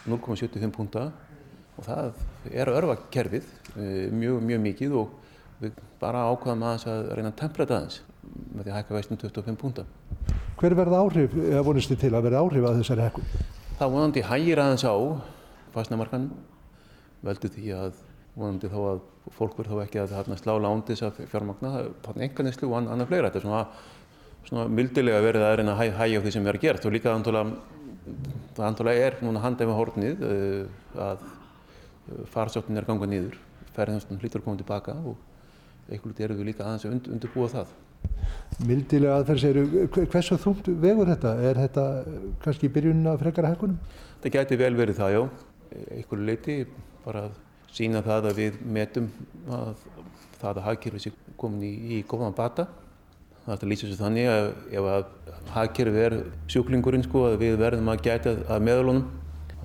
0,75 0.03 0.75
punta 0.81 1.07
og 1.77 1.87
það 1.87 2.21
er 2.51 2.75
að 2.75 2.81
örfa 2.83 2.99
kerfið 3.15 3.49
eh, 3.77 4.11
mjög, 4.19 4.43
mjög 4.51 4.63
mikið 4.67 5.01
og 5.05 5.17
við 5.63 5.81
bara 6.03 6.27
ákvaðum 6.27 6.69
aðeins 6.73 6.91
að 6.91 7.15
reyna 7.15 7.31
að 7.31 7.41
tempra 7.45 7.71
þetta 7.71 7.79
aðeins 7.85 8.05
með 8.51 8.65
því 8.65 8.69
að 8.75 8.79
hækka 8.81 8.99
vextin 8.99 9.27
25 9.29 9.63
punta. 9.63 9.89
Hver 10.59 10.81
verða 10.83 11.05
áhrif, 11.07 11.39
eða 11.47 11.67
vonist 11.71 11.95
þið 11.95 12.03
til 12.09 12.17
að 12.17 12.33
verða 12.33 12.43
áhrif 12.43 12.67
að 12.75 12.83
þessari 12.83 13.11
hækkun? 13.13 13.35
Það 13.79 13.99
vonandi 14.01 14.31
hægir 14.35 14.67
aðeins 14.67 14.91
á 14.91 14.95
fastnamarkanum 15.71 16.59
veldur 17.27 17.53
því 17.55 17.73
að 17.77 17.99
vonandi 18.39 18.71
þá 18.71 18.79
að 18.81 19.01
fólk 19.37 19.57
verður 19.59 19.81
þá 19.81 19.85
ekki 19.87 20.01
að 20.01 20.13
þarna 20.15 20.39
slá 20.41 20.53
lándis 20.65 21.03
af 21.07 21.19
fjármagna, 21.31 21.73
þarna 22.05 22.27
enganislu 22.27 22.71
og 22.71 22.79
annað 22.81 23.11
fleira. 23.11 23.31
Þetta 23.31 23.41
er 23.41 23.47
svona, 23.47 23.65
svona 24.49 24.67
mildilega 24.79 25.25
verið 25.25 25.47
að 25.47 25.57
reyna 25.61 25.75
að 25.75 25.83
hæ, 25.83 25.99
hægja 25.99 26.23
á 26.23 26.25
því 26.25 26.35
sem 26.37 26.49
er 26.49 26.59
að 26.59 26.65
gera 26.65 26.83
og 26.85 26.95
líka 26.95 27.13
það 28.57 28.67
andalega 28.67 29.07
er 29.07 29.19
núna 29.25 29.43
handað 29.45 29.71
með 29.71 29.79
hórnið 29.79 30.25
uh, 30.25 30.65
að 31.11 31.27
uh, 31.27 32.25
farsóttin 32.33 32.81
er 32.81 32.89
gangað 32.89 33.13
nýður, 33.13 33.37
ferðinstun 33.77 34.23
hlýtur 34.23 34.41
að 34.41 34.49
koma 34.49 34.61
tilbaka 34.61 34.97
og 35.05 35.21
eitthvað 35.91 36.25
eru 36.27 36.41
við 36.41 36.51
líka 36.51 36.67
aðeins 36.67 36.87
að 36.87 36.97
und, 36.97 37.09
undirbúa 37.17 37.51
það. 37.53 37.77
Mildilega 38.65 39.19
aðferðs 39.21 39.47
eru, 39.51 39.65
hversu 39.93 40.39
þúmt 40.41 40.71
vegur 40.81 41.11
þetta? 41.11 41.35
Er 41.45 41.61
þetta 41.61 41.85
kannski 42.45 42.71
byrjunna 42.73 43.17
frekara 43.21 43.53
hækkunum? 43.53 43.77
Það 44.23 44.37
gæti 44.37 44.59
vel 44.61 44.73
verið 44.79 45.01
það, 45.01 45.17
já. 45.17 45.23
Eitthvað 45.97 46.25
leiti 46.27 46.57
bara 47.05 47.27
að 47.29 47.39
sína 47.75 48.03
það 48.05 48.31
að 48.31 48.41
við 48.41 48.61
metum 48.77 49.09
að 49.51 49.85
það 50.41 50.51
að 50.51 50.67
hagkerfið 50.67 51.05
sé 51.05 51.13
komin 51.41 51.65
í, 51.67 51.73
í 51.97 52.01
góðan 52.09 52.37
bata. 52.37 52.67
Það 53.45 53.55
að 53.57 53.71
lýsa 53.71 53.89
sér 53.89 54.01
þannig 54.01 54.29
að 54.31 54.49
ef 54.77 54.89
að 54.95 55.07
hagkerfið 55.55 56.03
er 56.07 56.17
sjúklingurinn 56.53 57.07
sko 57.07 57.25
að 57.31 57.39
við 57.41 57.57
verðum 57.61 57.93
að 57.93 58.05
gæta 58.07 58.35
að 58.51 58.67
meðalunum 58.67 59.07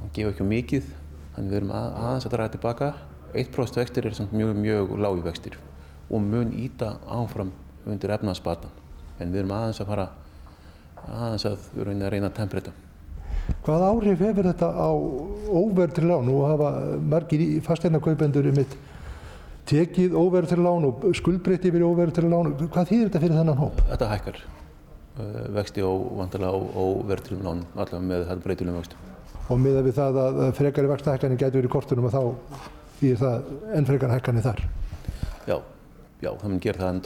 og 0.02 0.14
gefa 0.16 0.34
ekki 0.34 0.48
mikið. 0.50 0.88
Þannig 1.36 1.52
við 1.52 1.60
erum 1.60 1.76
að, 1.76 1.90
aðeins 2.06 2.28
að 2.30 2.36
draga 2.36 2.56
tilbaka. 2.56 2.92
1% 3.36 3.82
vextir 3.82 4.08
er 4.08 4.16
samt 4.16 4.36
mjög, 4.36 4.56
mjög 4.56 4.96
lági 5.04 5.26
vextir 5.26 5.58
og 6.06 6.22
mun 6.24 6.54
íta 6.56 6.96
áfram 7.12 7.52
undir 7.90 8.14
efnaðsbatan. 8.16 8.72
En 9.20 9.34
við 9.34 9.44
erum 9.44 9.56
aðeins 9.58 9.82
að 9.84 9.92
fara 9.92 10.10
aðeins 11.06 11.48
að 11.50 11.70
við 11.74 11.86
erum 11.86 12.04
að 12.06 12.14
reyna 12.16 12.32
að 12.32 12.38
tempra 12.40 12.62
þetta. 12.62 12.85
Hvað 13.66 13.86
áhrif 13.90 14.22
hefur 14.22 14.48
þetta 14.50 14.68
á 14.74 14.90
óverðri 15.50 16.06
lán 16.10 16.30
og 16.34 16.44
hafa 16.50 16.70
margir 17.02 17.44
fasteinarkaupendur 17.66 18.50
um 18.52 18.60
mitt 18.60 18.76
tekið 19.70 20.14
óverðri 20.18 20.62
lán 20.62 20.86
og 20.90 21.06
skuldbreytti 21.18 21.72
yfir 21.72 21.86
óverðri 21.86 22.30
lán? 22.30 22.54
Hvað 22.62 22.92
þýðir 22.92 23.10
þetta 23.10 23.24
fyrir 23.24 23.40
þennan 23.40 23.62
hóp? 23.62 23.82
Þetta 23.90 24.10
hækkar 24.12 24.40
uh, 24.46 25.44
vexti 25.58 25.86
og 25.86 26.08
vantilega 26.20 26.54
á 26.54 26.58
óverðri 26.86 27.40
lán 27.42 27.66
allavega 27.74 28.06
með 28.06 28.26
þetta 28.30 28.48
breytilegum 28.48 28.80
vexti. 28.82 29.04
Og 29.46 29.62
miða 29.62 29.86
við 29.86 30.00
það 30.00 30.20
að 30.24 30.42
frekari 30.58 30.90
vakstahækkanir 30.90 31.42
getur 31.42 31.62
verið 31.62 31.70
í 31.70 31.76
kortunum 31.76 32.10
og 32.10 32.16
þá 32.16 32.24
þýðir 33.00 33.22
það 33.22 33.54
enn 33.78 33.90
frekar 33.90 34.14
hækkanir 34.16 34.46
þar? 34.46 34.66
Já, 35.46 35.58
já, 36.22 36.32
það 36.32 36.48
mun 36.50 36.64
gera 36.64 36.82
það 36.82 36.94
enn 36.96 37.04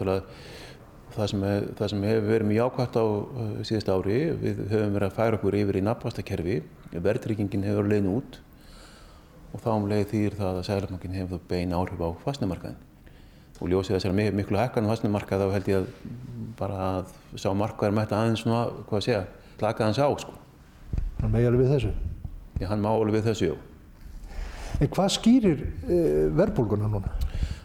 það 1.19 1.31
sem, 1.31 1.45
er, 1.49 1.65
það 1.77 1.91
sem 1.93 2.05
hefur 2.09 2.27
verið 2.29 2.49
mjög 2.49 2.69
ákvæmt 2.69 2.99
á 2.99 3.05
uh, 3.05 3.47
síðust 3.67 3.91
ári, 3.93 4.19
við 4.41 4.61
höfum 4.71 4.95
verið 4.95 5.07
að 5.09 5.17
færa 5.17 5.39
okkur 5.39 5.57
yfir 5.59 5.79
í 5.79 5.85
nafnvastakerfi, 5.85 6.59
verðtryggingin 6.95 7.65
hefur 7.67 7.89
leiðin 7.89 8.11
út 8.13 8.39
og 9.53 9.63
þá 9.63 9.69
um 9.73 9.87
leið 9.89 10.05
þýr 10.11 10.37
það 10.37 10.59
að 10.59 10.67
Sælabankin 10.67 11.17
hefur 11.17 11.41
bein 11.49 11.73
áhrif 11.73 12.01
á 12.05 12.09
fastnumarkaðin. 12.25 12.77
Og 13.59 13.71
ljósið 13.71 13.97
þessar 13.97 14.13
miklu 14.15 14.59
hekkan 14.59 14.85
á 14.87 14.91
fastnumarkað 14.93 15.41
þá 15.43 15.55
held 15.55 15.69
ég 15.71 15.79
að 15.79 15.87
bara 16.59 16.83
að 16.99 17.09
sá 17.39 17.49
markaðar 17.55 17.95
mætti 17.97 18.15
aðeins 18.15 18.43
svona, 18.43 18.61
hvað 18.87 18.99
að 18.99 19.05
segja, 19.07 19.23
laka 19.63 19.85
aðeins 19.85 20.01
á 20.03 20.09
sko. 20.21 20.35
Hann 21.19 21.33
megi 21.33 21.49
alveg 21.49 21.65
við 21.65 21.73
þessu? 21.73 21.91
Já, 22.59 22.67
hann 22.69 22.83
má 22.83 22.91
alveg 22.91 23.17
við 23.17 23.27
þessu, 23.31 23.49
já. 23.49 23.57
En 24.79 24.91
hvað 24.93 25.11
skýrir 25.17 25.65
e, 25.65 25.99
verðbólguna 26.37 26.87
núna? 26.91 27.11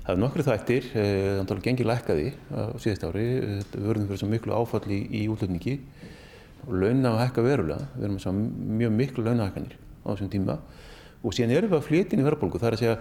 Það 0.04 0.12
er 0.12 0.20
nokkru 0.20 0.44
þættir, 0.44 0.86
þannig 0.92 1.38
að 1.40 1.48
það 1.48 1.60
gengir 1.64 1.86
lækkaði 1.88 2.24
á 2.52 2.76
síðast 2.76 3.04
ári, 3.08 3.22
við 3.72 3.84
verðum 3.86 4.08
fyrir 4.10 4.20
svo 4.20 4.26
miklu 4.28 4.52
áfall 4.52 4.90
í, 4.92 5.22
útlutningi 5.32 5.78
og 6.66 6.74
launa 6.82 7.14
að 7.14 7.20
hækka 7.22 7.44
verulega, 7.46 7.86
við 7.94 8.04
erum 8.04 8.18
svo 8.20 8.32
mjög 8.34 8.90
miklu 8.98 9.22
launahækkanir 9.24 9.78
á 10.04 10.08
þessum 10.10 10.28
tíma. 10.34 10.58
Og 11.24 11.32
síðan 11.32 11.54
erum 11.56 11.72
við 11.72 11.78
að 11.78 11.86
flytja 11.86 12.16
inn 12.16 12.20
í 12.20 12.26
verðbólgu, 12.26 12.60
það 12.60 12.68
er 12.68 12.76
að 12.76 12.82
segja 12.82 12.98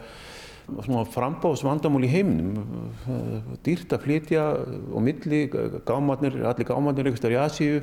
frambáðsvandamál 1.11 2.05
í 2.07 2.11
heiminum, 2.13 2.69
dýrt 3.65 3.95
að 3.97 4.05
flytja 4.05 4.45
og 4.63 5.03
milli, 5.03 5.41
gámatnir, 5.83 6.37
allir 6.47 6.69
gámatnir 6.69 7.09
eitthvað 7.11 7.35
í 7.35 7.39
Asíu, 7.41 7.81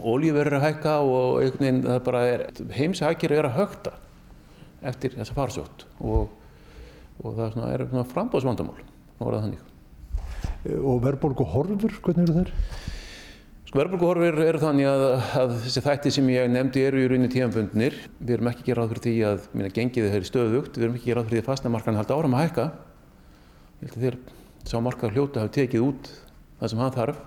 ólíverður 0.00 0.56
að 0.62 0.64
hækka 0.70 0.94
og 1.04 1.42
einhvern 1.42 1.66
veginn 1.66 1.82
það 1.90 2.00
bara 2.08 2.24
er, 2.30 2.46
heimsækir 2.72 3.36
er 3.36 3.50
að 3.50 3.60
högta 3.60 3.92
eftir 4.80 5.12
þessa 5.18 5.36
farsótt. 5.36 5.84
Og 6.00 6.32
og 7.22 7.36
það 7.36 7.44
er 7.46 7.54
svona, 7.54 7.70
er 7.70 7.86
svona 7.90 8.08
frambóðsvandamál 8.10 8.80
og 8.80 9.22
verða 9.28 9.44
þannig. 9.44 9.70
Og 10.80 11.00
verðbólgu 11.04 11.46
horfur, 11.52 11.96
hvernig 12.04 12.24
eru 12.24 12.36
þær? 12.38 12.52
Sko 13.68 13.80
verðbólgu 13.80 14.08
horfur 14.08 14.28
eru 14.30 14.46
er 14.46 14.58
þannig 14.62 14.88
að, 14.88 15.04
að 15.40 15.54
þessi 15.66 15.82
þætti 15.84 16.14
sem 16.16 16.30
ég 16.32 16.50
nefndi 16.52 16.84
eru 16.88 17.02
í 17.02 17.08
rauninni 17.10 17.30
tímanbundnir. 17.32 17.98
Við 18.18 18.36
erum 18.38 18.50
ekki 18.50 18.66
gerað 18.70 18.94
fyrir 18.94 19.04
því 19.06 19.14
að 19.30 19.46
minna 19.52 19.72
gengið 19.74 20.10
þeir 20.14 20.28
stöðugt, 20.28 20.78
við 20.78 20.88
erum 20.88 20.98
ekki 20.98 21.10
gerað 21.12 21.28
fyrir 21.28 21.38
því 21.38 21.44
að 21.44 21.50
fastnamarkan 21.50 22.00
haldi 22.00 22.16
áram 22.16 22.36
að 22.38 22.44
hækka. 22.44 22.66
Ég 23.80 23.86
held 23.86 23.96
að 23.98 24.06
þeir 24.06 24.18
sá 24.64 24.76
markað 24.80 25.16
hljóta 25.16 25.44
hafa 25.44 25.54
tekið 25.58 25.86
út 25.86 26.10
það 26.60 26.72
sem 26.72 26.82
hann 26.84 26.94
þarf. 26.94 27.22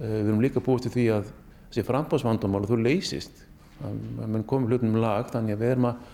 Eh, 0.00 0.14
við 0.14 0.30
erum 0.32 0.42
líka 0.42 0.62
búist 0.64 0.88
til 0.88 0.94
því 0.94 1.06
að 1.14 1.32
þessi 1.68 1.86
frambóðsvandamál 1.88 2.64
þú 2.70 2.80
leysist, 2.82 3.44
að 3.84 3.98
mann 4.24 4.46
komið 4.48 4.74
hlutunum 4.74 5.00
lag 5.02 5.28
þannig 5.30 5.56
að 5.56 5.62
við 5.62 5.74
erum 5.74 5.88
að 5.90 6.12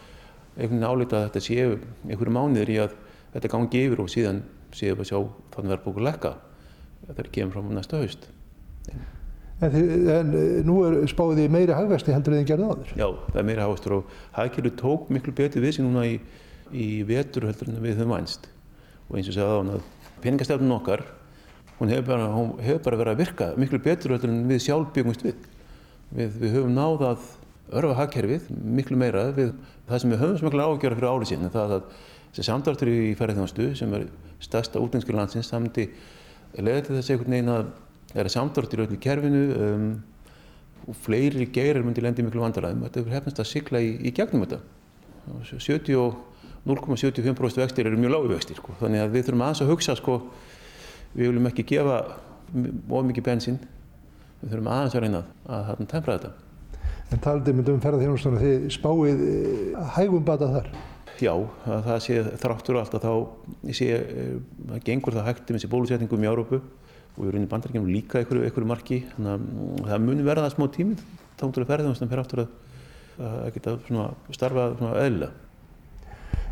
einhvern 0.57 0.81
veginn 0.81 0.89
álita 0.89 1.21
að 1.21 1.27
þetta 1.29 1.45
séu 1.47 1.79
einhverju 2.09 2.35
mánuður 2.35 2.73
í 2.73 2.79
að 2.83 2.99
þetta 3.35 3.53
gangi 3.55 3.85
yfir 3.87 4.03
og 4.03 4.11
síðan 4.11 4.43
séu 4.75 4.95
við 4.95 5.05
að 5.05 5.11
sjá 5.11 5.19
þannig 5.55 5.77
að 5.77 6.05
lekka 6.07 6.35
þegar 7.01 7.17
það 7.17 7.33
kemur 7.37 7.57
fram 7.57 7.71
á 7.71 7.73
næsta 7.79 8.01
haust. 8.01 8.29
En, 9.61 9.75
en 10.09 10.35
nú 10.65 10.79
er 10.89 10.99
spáðið 11.11 11.51
meiri 11.53 11.77
hagvexti 11.77 12.15
heldur 12.15 12.35
en 12.35 12.41
þið 12.41 12.49
gerði 12.49 12.69
áður? 12.71 12.93
Já, 12.97 13.07
það 13.29 13.41
er 13.41 13.49
meiri 13.51 13.65
hagvextur 13.65 13.97
og 13.99 14.15
hagkerfi 14.37 14.73
tók 14.81 15.11
miklu 15.13 15.35
betur 15.37 15.65
við 15.65 15.77
sér 15.77 15.87
núna 15.87 16.05
í, 16.09 16.15
í 16.73 16.89
vetur 17.09 17.49
heldur 17.49 17.69
en 17.69 17.83
við 17.85 18.01
höfum 18.01 18.15
vænst 18.15 18.49
og 19.11 19.19
eins 19.19 19.29
og 19.29 19.37
segja 19.37 19.51
þá 19.51 19.75
að 19.77 19.89
peningastefnun 20.25 20.77
okkar 20.79 21.05
hún 21.81 21.93
hefur 21.93 22.09
bara, 22.09 22.31
hefur 22.65 22.83
bara 22.87 23.01
verið 23.03 23.13
að 23.13 23.21
virka 23.25 23.51
miklu 23.61 23.83
betur 23.85 24.15
heldur 24.15 24.33
en 24.33 24.43
við 24.49 24.65
sjálf 24.65 24.95
byggumst 24.97 25.27
við. 25.29 25.45
Við, 26.11 26.41
við 26.41 26.57
höfum 26.57 26.75
náðað 26.77 27.29
örfa 27.71 27.99
hagkerfið 28.01 28.49
miklu 28.51 28.99
meira 28.99 29.29
við 29.35 29.53
það 29.89 30.03
sem 30.03 30.15
við 30.15 30.23
höfum 30.25 30.39
smöglega 30.41 30.73
ágjörða 30.75 30.99
fyrir 30.99 31.11
árið 31.11 31.31
síðan 31.31 31.53
það 31.55 31.75
að 31.77 31.85
þessi 32.31 32.47
samdráttur 32.47 32.91
í 32.91 33.13
ferðarþjónustu 33.19 33.69
sem 33.79 33.95
er 33.99 34.07
stærsta 34.43 34.83
útlenskur 34.83 35.19
landsins 35.19 35.51
samti 35.51 35.87
leðið 36.59 36.87
til 36.87 36.97
þess 36.97 37.13
einhvern 37.15 37.37
veginn 37.37 37.53
að 37.55 37.71
það 38.11 38.23
er 38.25 38.33
samdráttur 38.35 38.83
í 38.83 38.85
öllu 38.87 38.99
kerfinu 39.05 39.45
um, 39.67 39.87
og 40.91 40.99
fleiri 41.05 41.47
geirar 41.55 41.87
myndi 41.87 42.03
lendi 42.03 42.27
miklu 42.27 42.43
vandaræðum 42.43 42.85
þetta 42.89 43.03
er 43.03 43.15
hefnast 43.15 43.43
að 43.43 43.51
sigla 43.51 43.83
í, 43.85 43.93
í 44.03 44.15
gegnum 44.17 44.47
þetta. 44.47 44.61
70 45.47 45.99
og 46.01 46.17
0,75% 46.67 47.61
vextir 47.61 47.87
eru 47.87 47.99
mjög 48.01 48.15
lágu 48.17 48.31
vextir 48.33 48.59
sko. 48.59 48.75
þannig 48.81 49.05
að 49.05 49.15
við 49.15 49.27
þurfum 49.29 49.45
aðeins 49.47 49.63
að 49.63 49.73
hugsa 49.75 49.97
sko, 49.99 50.17
við 51.15 51.31
viljum 51.31 51.51
ekki 51.53 51.67
gefa 51.75 51.99
of 52.91 53.07
mikið 53.07 53.27
bensín. 53.29 53.61
Við 54.41 54.55
þurfum 54.55 54.71
aðeins 54.75 54.97
að 54.97 55.05
reyna 55.05 55.23
að, 55.47 55.75
að 55.75 55.85
tempra 55.93 56.17
þetta 56.17 56.50
En 57.11 57.19
taldi 57.23 57.55
myndum 57.55 57.79
um 57.79 57.83
ferðarþjónustuna 57.83 58.39
þið 58.39 58.67
spáið 58.71 59.23
eh, 59.27 59.79
hægum 59.97 60.25
bata 60.27 60.51
þar? 60.53 60.69
Já, 61.21 61.33
það 61.67 61.99
sé 62.05 62.21
þráttur 62.41 62.79
alltaf 62.81 63.03
þá 63.03 63.73
sé 63.77 63.89
eh, 63.99 64.37
að 64.71 64.85
gengur 64.87 65.17
það 65.17 65.27
hægt 65.27 65.51
um 65.51 65.59
þessi 65.59 65.71
bólusetningum 65.73 66.23
í 66.23 66.31
Árópu 66.31 66.61
og 66.61 67.19
við 67.19 67.33
erum 67.33 67.45
í 67.45 67.51
bandaríkjum 67.51 67.91
líka 67.91 68.23
einhverju, 68.23 68.47
einhverju 68.47 68.71
marki 68.71 69.03
þannig 69.11 69.35
að 69.35 69.45
mm, 69.45 69.85
það 69.91 70.07
muni 70.07 70.27
verða 70.31 70.47
það 70.47 70.55
smá 70.55 70.67
tímið 70.79 71.05
þá 71.35 71.45
mútur 71.45 71.67
að 71.67 71.73
ferðarþjónustan 71.73 72.13
fyrir 72.13 72.25
aftur 72.25 72.45
að, 72.45 72.57
að 73.27 73.53
geta 73.59 73.77
starfa 74.39 74.67
eðlilega. 75.03 75.47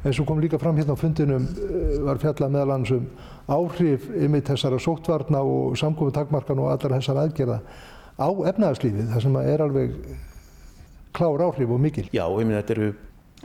En 0.07 0.15
svo 0.15 0.25
kom 0.27 0.39
líka 0.43 0.59
fram 0.59 0.77
hérna 0.79 0.95
á 0.95 0.99
fundinum 0.99 1.47
eh, 1.55 1.99
var 2.03 2.21
fjallað 2.23 2.55
meðal 2.55 2.75
annars 2.75 2.97
um 2.99 3.07
áhrif 3.49 4.11
yfir 4.11 4.49
þessara 4.51 4.83
sóttvarna 4.83 5.41
og 5.47 5.79
samkomi 5.79 6.15
takmarkan 6.15 6.61
og 6.63 6.75
allar 6.75 6.99
þessar 6.99 7.23
aðgerða 7.25 7.63
á 8.19 8.29
efnaðarslífið 8.51 9.15
þar 9.15 9.25
sem 9.25 9.39
er 9.47 9.65
alveg 9.65 9.95
klár 11.17 11.45
áhrif 11.49 11.71
og 11.71 11.81
mikil. 11.83 12.09
Já, 12.13 12.25
ég 12.27 12.47
minn 12.47 12.59
þetta 12.59 12.75
eru 12.77 12.89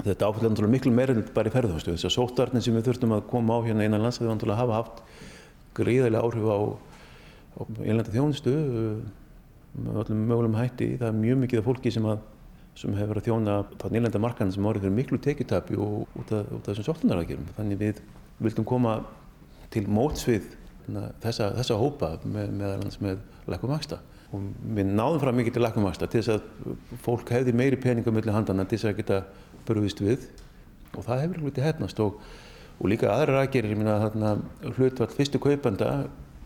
þetta 0.01 0.29
áfæðlega 0.29 0.70
miklu 0.74 0.91
meira 0.93 1.13
en 1.13 1.25
bara 1.36 1.50
í 1.50 1.53
ferðarþjóðstu. 1.53 1.96
Þessar 1.98 2.15
sóttvarnir 2.15 2.63
sem 2.65 2.75
við 2.77 2.88
þurftum 2.89 3.13
að 3.13 3.25
koma 3.29 3.60
á 3.62 3.65
hérna 3.65 3.86
einan 3.86 4.01
lands 4.01 4.20
að 4.22 4.32
við 4.32 4.53
hafa 4.58 4.79
haft 4.79 5.03
gríðarlega 5.77 6.24
áhrif 6.25 6.48
á, 6.50 6.58
á 7.53 7.62
einlanda 7.86 8.13
þjónustu 8.13 8.53
með 9.74 10.00
öllum 10.03 10.24
mögulegum 10.29 10.58
hætti. 10.58 10.89
Það 10.98 11.10
er 11.10 11.20
mjög 11.20 11.41
mikið 11.43 11.62
af 11.62 11.67
fólki 11.70 11.93
sem 11.93 12.08
að 12.10 12.24
sem 12.74 12.96
hefur 12.98 13.13
verið 13.13 13.22
að 13.22 13.27
þjóna 13.27 13.55
á 13.70 13.86
nýlenda 13.93 14.22
markaðin 14.22 14.53
sem 14.55 14.65
árið 14.65 14.86
fyrir 14.88 14.96
miklu 14.98 15.20
tekitapi 15.22 15.77
og 15.77 16.15
út 16.17 16.32
af, 16.34 16.48
þessum 16.65 16.88
svolunaraðgjörum. 16.88 17.51
Þannig 17.58 17.82
við 17.84 18.00
vildum 18.41 18.65
koma 18.65 18.96
til 19.74 19.84
mótsvið 19.93 20.48
þessa, 21.22 21.51
þessa 21.60 21.77
hópa 21.77 22.15
með, 22.25 22.50
með, 22.58 22.88
með. 23.05 23.22
Og 24.34 24.46
við 24.74 24.90
náðum 24.90 25.22
fram 25.22 25.38
mikið 25.38 25.58
til 25.58 25.63
lækumvægsta 25.63 26.10
til 26.10 26.24
þess 26.24 26.34
að 26.34 26.98
fólk 27.06 27.30
hefði 27.36 27.54
meiri 27.58 27.78
peninga 27.78 28.13
mellir 28.13 28.34
handana 28.34 28.66
til 28.66 28.80
þess 28.80 28.90
að 28.90 29.00
geta 29.02 29.20
bröðist 29.68 30.02
við. 30.02 30.25
Og 30.98 31.06
það 31.06 31.22
hefur 31.24 31.44
hluti 31.46 31.66
hefnast 31.66 32.02
og, 32.02 32.20
og 32.80 32.90
líka 32.90 33.12
aðra 33.13 33.44
aðgerir, 33.44 33.74
ég 33.74 33.80
minna 33.80 34.00
þarna 34.02 34.36
hlutvall 34.74 35.10
fyrstu 35.13 35.42
kaupanda 35.42 35.92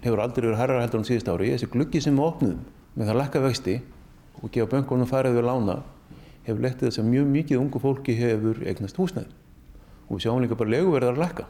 hefur 0.03 0.21
aldrei 0.23 0.49
verið 0.49 0.59
herra 0.59 0.81
heldur 0.83 1.03
á 1.03 1.09
síðust 1.09 1.31
ári. 1.31 1.53
Þessi 1.55 1.69
gluggi 1.71 2.01
sem 2.03 2.17
við 2.17 2.27
opnum 2.27 2.57
með 2.97 3.11
það 3.11 3.19
lækka 3.21 3.43
vexti 3.45 3.77
og 4.41 4.51
gefa 4.53 4.71
böngunum 4.73 5.09
farið 5.09 5.39
við 5.39 5.47
lána 5.47 5.77
hefur 6.47 6.63
lettið 6.63 6.89
þess 6.89 7.01
að 7.01 7.09
mjög 7.11 7.29
mikið 7.33 7.61
ungu 7.61 7.81
fólki 7.83 8.15
hefur 8.17 8.59
eignast 8.67 8.99
húsnæði. 8.99 9.31
Og 10.07 10.17
við 10.17 10.25
sjáum 10.25 10.43
líka 10.43 10.59
bara 10.59 10.71
leguverðar 10.71 11.15
að 11.15 11.23
lækka. 11.23 11.47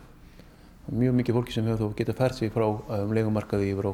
Mjög 0.88 1.18
mikið 1.20 1.38
fólki 1.38 1.54
sem 1.54 1.68
hefur 1.68 1.92
þá 1.92 2.00
getað 2.00 2.20
fært 2.22 2.38
sig 2.38 2.54
frá 2.54 2.66
um, 2.66 3.14
legumarkaði 3.14 3.74
yfir 3.74 3.92
á 3.92 3.94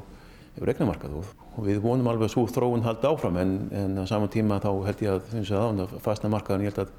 yfir 0.53 0.73
eignamarkað 0.73 1.17
og, 1.19 1.31
við 1.65 1.81
vonum 1.83 2.07
alveg 2.09 2.27
að 2.27 2.33
svo 2.35 2.45
þróun 2.49 2.85
haldi 2.85 3.09
áfram 3.09 3.39
en, 3.41 3.53
en 3.73 3.97
á 4.01 4.03
saman 4.09 4.31
tíma 4.33 4.61
þá 4.61 4.69
held 4.87 5.03
ég 5.05 5.17
að 5.17 5.27
það 5.49 5.83
að 5.85 5.97
fastna 6.05 6.31
markaðan 6.33 6.65
ég 6.65 6.73
held 6.73 6.85
að 6.85 6.93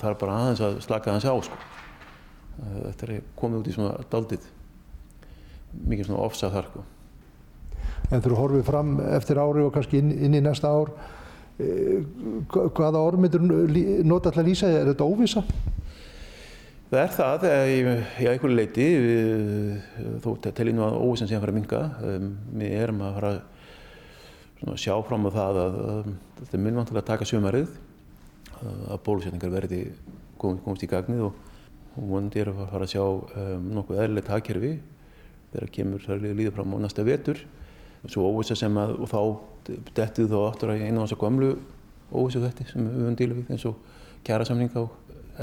það 0.00 0.08
er 0.10 0.18
bara 0.22 0.38
aðeins 0.38 0.64
að 0.66 0.80
slaka 0.86 1.12
aðeins 1.12 1.28
á 1.30 1.34
sko. 1.46 1.58
þetta 2.60 3.06
er 3.06 3.28
komið 3.38 3.60
út 3.60 3.70
í 3.70 3.76
svona 3.76 4.08
daldið 4.10 4.48
mikið 5.86 6.08
svona 6.08 6.24
ofsað 6.26 6.56
þar 6.56 6.70
sko. 6.72 6.84
En 8.10 8.22
þú 8.24 8.36
horfið 8.38 8.66
fram 8.66 8.96
eftir 9.06 9.38
ári 9.38 9.62
og 9.62 9.74
kannski 9.74 10.00
inn, 10.02 10.10
inn 10.18 10.34
í 10.34 10.42
næsta 10.42 10.72
ár 10.74 10.90
Eh, 11.60 12.00
hvaða 12.48 13.00
orðmyndur 13.04 13.42
nota 14.06 14.30
alltaf 14.30 14.46
lýsa, 14.46 14.70
er 14.70 14.88
þetta 14.92 15.04
óvisa? 15.06 15.42
Það 16.90 17.00
er 17.04 17.12
það, 17.14 17.44
í, 17.70 17.74
einhverju 18.26 18.56
leiti, 18.56 18.86
þó 20.24 20.32
tellir 20.42 20.74
nú 20.74 20.82
að 20.82 20.96
óvissan 21.04 21.28
sé 21.30 21.36
að 21.36 21.44
fara 21.44 21.52
að 21.54 21.58
minga. 21.60 21.82
Við 22.58 22.72
erum 22.80 23.02
að 23.06 23.12
fara 23.14 23.30
að 24.66 24.80
sjá 24.82 24.96
fram 25.06 25.28
á 25.28 25.30
það 25.36 25.58
að, 25.60 25.76
að 25.92 26.08
þetta 26.40 26.56
er 26.58 26.64
munvantilega 26.64 27.04
að 27.04 27.10
taka 27.12 27.28
sömarið, 27.30 27.76
að 28.90 28.98
bólusetningar 29.06 29.52
verði 29.54 29.78
komist 30.40 30.82
í 30.82 30.88
gagnið 30.90 31.22
og, 31.28 31.38
og 31.94 32.08
vonandi 32.10 32.42
er 32.42 32.50
að 32.50 32.58
fara 32.72 32.88
að 32.88 32.92
sjá 32.96 33.04
um, 33.04 33.68
nokkuð 33.76 34.02
eðlilegt 34.02 34.32
hagkerfi 34.34 34.72
þegar 35.52 35.72
kemur 35.76 36.04
særlega 36.04 36.38
líða 36.40 36.54
fram 36.56 36.74
á 36.74 36.78
næsta 36.82 37.04
vetur 37.06 37.40
svo 38.08 38.26
óvisa 38.32 38.56
sem 38.58 38.76
að, 38.80 38.96
og 38.98 39.10
þá 39.10 39.20
dettið 39.94 40.32
þá 40.32 40.38
áttur 40.42 40.74
að 40.74 40.84
einu 40.86 41.02
af 41.02 41.08
þessar 41.08 41.22
gömlu 41.22 41.50
óvisa 42.10 42.42
þetta 42.44 42.66
sem 42.70 42.86
við 42.86 42.98
höfum 43.04 43.18
díla 43.20 43.38
við 43.38 43.54
eins 43.54 43.68
og 43.68 43.78
kjærasamning 44.26 44.74
á 44.74 44.82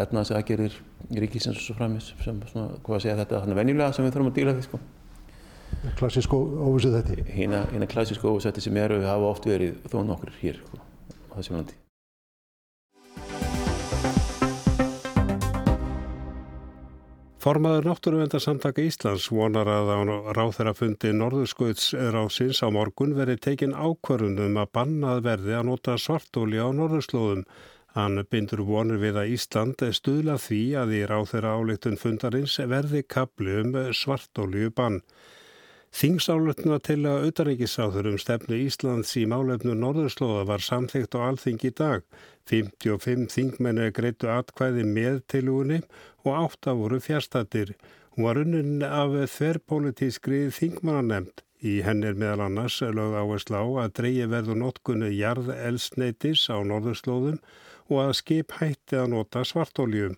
efnaðs 0.03 0.33
aðgerir 0.35 0.77
í 1.11 1.23
ríkisins 1.23 1.57
og 1.57 1.65
svo 1.65 1.77
framis 1.79 2.11
sem 2.23 2.39
svona, 2.51 2.77
hvað 2.85 2.99
að 2.99 3.03
segja 3.05 3.17
þetta, 3.21 3.41
þannig 3.43 3.59
venjulega 3.61 3.97
sem 3.97 4.07
við 4.07 4.15
þurfum 4.15 4.31
að 4.31 4.37
díla 4.37 4.55
við 4.57 4.69
sko. 4.69 4.83
Klassísku 5.97 6.39
óvisa 6.67 6.93
þetta? 6.93 7.25
Hina 7.33 7.89
klassísku 7.89 8.31
óvisa 8.31 8.51
þetta 8.51 8.67
sem 8.67 8.79
eru 8.83 9.01
hafa 9.05 9.33
oft 9.33 9.49
verið 9.49 9.81
þó 9.91 9.99
nokkur 10.07 10.33
hér 10.41 10.63
sko, 10.63 10.79
á 11.29 11.33
þessu 11.39 11.57
landi. 11.57 11.77
Formaður 17.47 17.85
náttúruvendarsamtaka 17.87 18.83
Íslands 18.83 19.29
vonar 19.31 19.69
að 19.71 19.91
á 19.93 19.99
ráþærafundi 20.35 21.13
Norðurskauts 21.15 21.93
rásins 22.11 22.59
á 22.59 22.67
morgun 22.73 23.13
verið 23.15 23.39
tekin 23.45 23.75
ákvarðunum 23.77 24.57
að 24.59 24.71
bannað 24.75 25.21
verði 25.29 25.53
að 25.55 25.67
nota 25.69 25.95
svartóli 26.01 26.59
á 26.59 26.67
norðurslóðum. 26.75 27.45
Hann 27.97 28.21
bindur 28.29 28.61
vonur 28.61 28.99
við 29.01 29.15
að 29.17 29.31
Ísland 29.33 29.79
stuðla 29.97 30.35
því 30.37 30.59
að 30.77 30.91
í 30.93 30.99
ráþæra 31.09 31.55
áleiktun 31.57 31.95
fundarins 31.97 32.59
verði 32.69 33.01
kapli 33.09 33.55
um 33.63 33.71
svartóliu 33.89 34.69
bann. 34.69 34.99
Þingsáletna 35.97 36.77
til 36.85 36.99
að 37.09 37.25
auðaríkisáður 37.25 38.11
um 38.11 38.19
stefnu 38.21 38.59
Íslands 38.67 39.15
í 39.17 39.23
málefnu 39.25 39.73
Norðurslóða 39.81 40.45
var 40.51 40.61
samþygt 40.61 41.17
á 41.17 41.25
alþing 41.31 41.65
í 41.65 41.73
dag. 41.81 42.05
55 42.51 43.33
þingmennu 43.33 43.89
greitu 43.97 44.29
atkvæði 44.29 44.85
með 44.85 45.23
tilugunni 45.33 45.81
og 46.21 46.33
átta 46.43 46.77
voru 46.77 47.01
fjárstatir. 47.01 47.73
Hún 48.13 48.29
var 48.29 48.43
unnin 48.43 48.85
af 48.85 49.17
þverrpolítískri 49.39 50.47
þingmannanemnd. 50.53 51.41
Í 51.65 51.79
henn 51.81 52.05
er 52.05 52.13
meðal 52.13 52.51
annars 52.51 52.77
lögð 52.85 53.17
áherslu 53.23 53.57
á 53.57 53.65
að 53.87 53.95
dreyja 53.97 54.29
verðu 54.29 54.59
notkunni 54.61 55.15
jarð 55.17 55.49
elsneitis 55.55 56.45
á 56.53 56.61
norðurslóðum 56.61 57.41
og 57.91 58.03
að 58.07 58.17
skip 58.21 58.57
hætti 58.59 58.99
að 58.99 59.13
nota 59.15 59.45
svartóljum. 59.47 60.17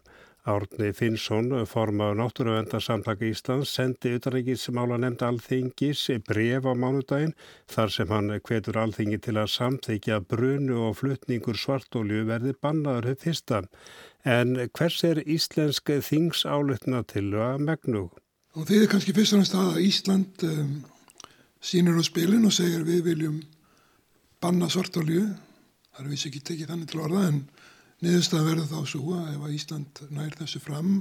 Árni 0.49 0.93
Finnsson, 0.95 1.51
formaður 1.67 2.15
Náttúruvendarsamtaka 2.21 3.27
Íslands, 3.27 3.73
sendi 3.75 4.13
utanrikismála 4.17 4.97
nefnd 5.01 5.25
alþingis 5.27 6.05
bref 6.25 6.65
á 6.65 6.73
mánudaginn 6.73 7.35
þar 7.69 7.91
sem 7.93 8.13
hann 8.13 8.31
hvetur 8.47 8.79
alþingi 8.79 9.19
til 9.25 9.35
að 9.37 9.51
samþykja 9.53 10.21
brunu 10.31 10.79
og 10.87 10.95
flutningur 11.01 11.59
svartólju 11.59 12.23
verði 12.31 12.55
bannaður 12.55 13.11
höf 13.11 13.27
fyrsta. 13.27 13.61
En 14.23 14.55
hvers 14.55 15.03
er 15.03 15.21
íslensk 15.27 15.91
þingsálutna 16.07 17.03
til 17.11 17.27
að 17.35 17.61
megnu? 17.67 18.07
Og 18.57 18.65
þið 18.65 18.85
er 18.85 18.91
kannski 18.95 19.13
fyrst 19.15 19.35
og 19.35 19.43
næst 19.43 19.59
að 19.59 19.83
Ísland 19.83 20.47
um, 20.47 20.73
sínur 21.61 21.99
á 21.99 22.03
spilin 22.07 22.47
og 22.47 22.55
segir 22.55 22.87
við 22.87 23.05
viljum 23.11 23.39
banna 24.41 24.71
svartólju. 24.71 25.27
Það 25.93 26.05
er 26.05 26.11
vissi 26.15 26.31
ekki 26.31 26.45
tekið 26.47 26.71
þannig 26.71 26.89
til 26.89 27.03
orða 27.03 27.27
en 27.27 27.41
niðurstað 28.03 28.47
verður 28.47 28.69
þá 28.69 28.91
svo 28.93 29.15
að 29.17 29.31
ef 29.33 29.45
að 29.45 29.55
Ísland 29.57 30.03
nær 30.15 30.35
þessu 30.39 30.61
fram 30.63 30.91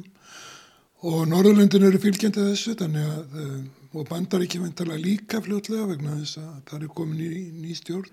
og 1.09 1.21
Norðurlöndin 1.31 1.87
eru 1.87 2.01
fylgjandi 2.03 2.47
þessu 2.51 2.75
að 2.75 2.97
eh, 2.99 3.59
og 3.97 4.05
bandar 4.09 4.43
ekki 4.45 4.61
veintalega 4.61 5.01
líka 5.01 5.41
fljótlega 5.45 5.87
vegna 5.89 6.19
þess 6.19 6.41
að 6.43 6.55
það 6.69 6.83
er 6.83 6.95
komin 6.99 7.23
í 7.25 7.45
ný 7.57 7.77
stjórn. 7.79 8.11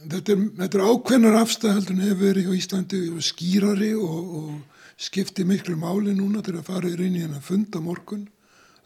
Þetta 0.00 0.32
er, 0.32 0.42
þetta 0.58 0.78
er 0.78 0.88
ákveðnar 0.88 1.38
afstæð 1.42 1.74
heldur 1.76 2.00
hefur 2.00 2.22
verið 2.24 2.48
hjá 2.48 2.56
Íslandi 2.56 3.00
og 3.12 3.24
skýrari 3.24 3.90
og, 4.00 4.34
og 4.40 4.80
skipti 5.00 5.44
miklu 5.48 5.76
máli 5.78 6.16
núna 6.16 6.42
til 6.44 6.56
að 6.56 6.66
fara 6.72 6.88
í 6.88 6.96
reyni 6.96 7.22
en 7.26 7.36
að 7.36 7.46
funda 7.46 7.82
morgun 7.84 8.26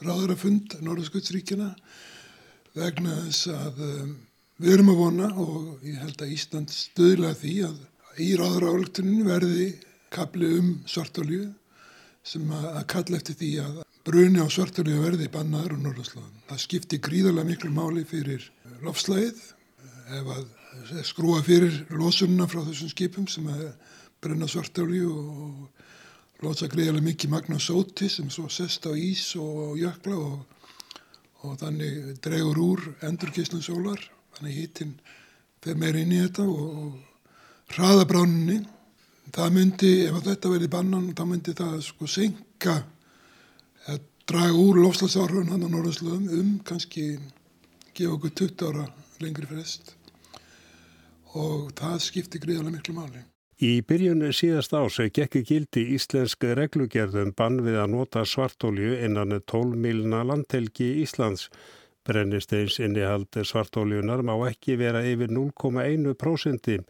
ráður 0.02 0.34
að 0.34 0.42
funda 0.42 0.82
Norðurskjöldsríkjana 0.82 1.70
vegna 2.74 3.16
þess 3.28 3.48
að 3.54 3.82
um, 3.86 4.12
við 4.58 4.74
erum 4.74 4.90
að 4.92 5.00
vona 5.00 5.30
og 5.38 5.86
ég 5.86 6.02
held 6.02 6.20
að 6.20 6.34
Ísland 6.34 6.74
stöðla 6.74 7.32
því 7.38 7.54
að 7.70 7.78
í 8.20 8.34
ráðráðlöktuninu 8.38 9.26
verði 9.26 9.68
kapli 10.14 10.50
um 10.58 10.70
svartolju 10.86 11.48
sem 12.24 12.50
að 12.54 12.84
kalla 12.92 13.18
eftir 13.18 13.36
því 13.40 13.50
að 13.64 13.80
bruni 14.04 14.40
á 14.40 14.48
svartolju 14.52 15.00
verði 15.02 15.30
bannaður 15.32 15.76
á 15.76 15.78
Norðurslóðum. 15.84 16.42
Það 16.48 16.62
skipti 16.64 17.00
gríðarlega 17.02 17.48
miklu 17.48 17.72
máli 17.74 18.04
fyrir 18.08 18.46
lofslæðið 18.84 19.42
ef 20.18 20.30
að 20.36 21.04
skrúa 21.08 21.40
fyrir 21.44 21.76
losununa 21.96 22.48
frá 22.50 22.62
þessum 22.66 22.92
skipum 22.92 23.28
sem 23.30 23.48
að 23.50 23.66
brenna 24.24 24.48
svartolju 24.48 25.10
og 25.12 26.44
lótsa 26.44 26.68
greiðarlega 26.70 27.08
mikið 27.08 27.32
magna 27.32 27.60
sóti 27.60 28.10
sem 28.12 28.28
svo 28.32 28.50
sest 28.52 28.86
á 28.88 28.92
ís 28.92 29.30
og 29.40 29.78
jökla 29.80 30.18
og, 30.20 30.44
og 31.44 31.58
þannig 31.60 32.20
dregur 32.24 32.60
úr 32.60 32.86
endurkíslun 33.08 33.64
sólar 33.64 34.00
þannig 34.36 34.60
hítinn 34.60 34.94
fer 35.64 35.78
meir 35.80 35.96
inn 35.96 36.12
í 36.12 36.20
þetta 36.20 36.44
og 36.44 37.13
hraðabránunni 37.72 38.60
Það 39.34 39.48
myndi, 39.50 39.88
ef 40.06 40.18
þetta 40.22 40.50
verði 40.52 40.66
bannan, 40.70 41.06
þá 41.16 41.22
myndi 41.26 41.52
það 41.58 41.78
sko 41.82 42.06
senka, 42.06 42.74
draga 44.28 44.54
úr 44.56 44.78
lofslagsárhörun 44.78 45.50
hann 45.50 45.64
á 45.66 45.68
Norðurslöðum 45.68 46.28
um 46.38 46.52
kannski 46.64 47.16
gefa 47.96 48.14
okkur 48.14 48.32
20 48.40 48.68
ára 48.68 48.84
lengri 49.20 49.48
frest 49.50 49.94
og 51.34 51.72
það 51.76 51.96
skipti 52.04 52.40
gríðarlega 52.40 52.76
miklu 52.76 52.94
máli. 52.96 53.24
Í 53.58 53.82
byrjun 53.86 54.22
síðast 54.34 54.74
ás 54.78 55.00
gekk 55.18 55.40
gildi 55.48 55.82
íslensk 55.96 56.46
reglugerðum 56.60 57.34
bann 57.34 57.58
við 57.66 57.80
að 57.82 57.92
nota 57.96 58.22
svartólju 58.28 59.00
innan 59.02 59.34
12 59.40 59.74
milna 59.74 60.22
landhelgi 60.26 60.92
Íslands. 61.02 61.48
Brennisteins 62.04 62.78
innihald 62.84 63.34
svartóljunar 63.34 64.22
má 64.22 64.34
ekki 64.46 64.78
vera 64.78 65.02
yfir 65.02 65.32
0,1%. 65.32 66.84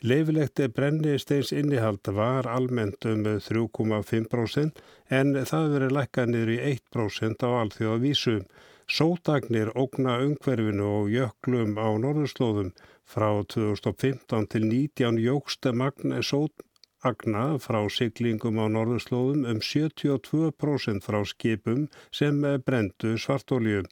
Leifilegt 0.00 0.60
brennisteins 0.72 1.50
innihald 1.52 2.08
var 2.16 2.46
almennt 2.48 3.04
um 3.04 3.26
3,5% 3.46 4.78
en 5.12 5.34
það 5.50 5.66
verið 5.74 5.92
lækkað 5.92 6.30
niður 6.30 6.52
í 6.54 6.56
1% 6.70 7.44
á 7.44 7.48
alþjóða 7.58 7.98
vísum. 8.00 8.46
Sótagnir 8.88 9.68
ógna 9.76 10.14
umhverfinu 10.24 10.86
og 11.02 11.10
jöklum 11.12 11.76
á 11.76 11.88
norðurslóðum 12.00 12.70
frá 13.04 13.28
2015 13.52 14.48
til 14.54 14.64
19 14.70 15.20
jógsta 15.20 15.74
magn 15.76 16.16
sótagna 16.24 17.44
frá 17.60 17.82
siglingum 17.92 18.56
á 18.56 18.72
norðurslóðum 18.72 19.44
um 19.52 19.60
72% 19.60 21.04
frá 21.04 21.20
skipum 21.28 21.84
sem 22.08 22.40
brendu 22.64 23.18
svartólju. 23.20 23.84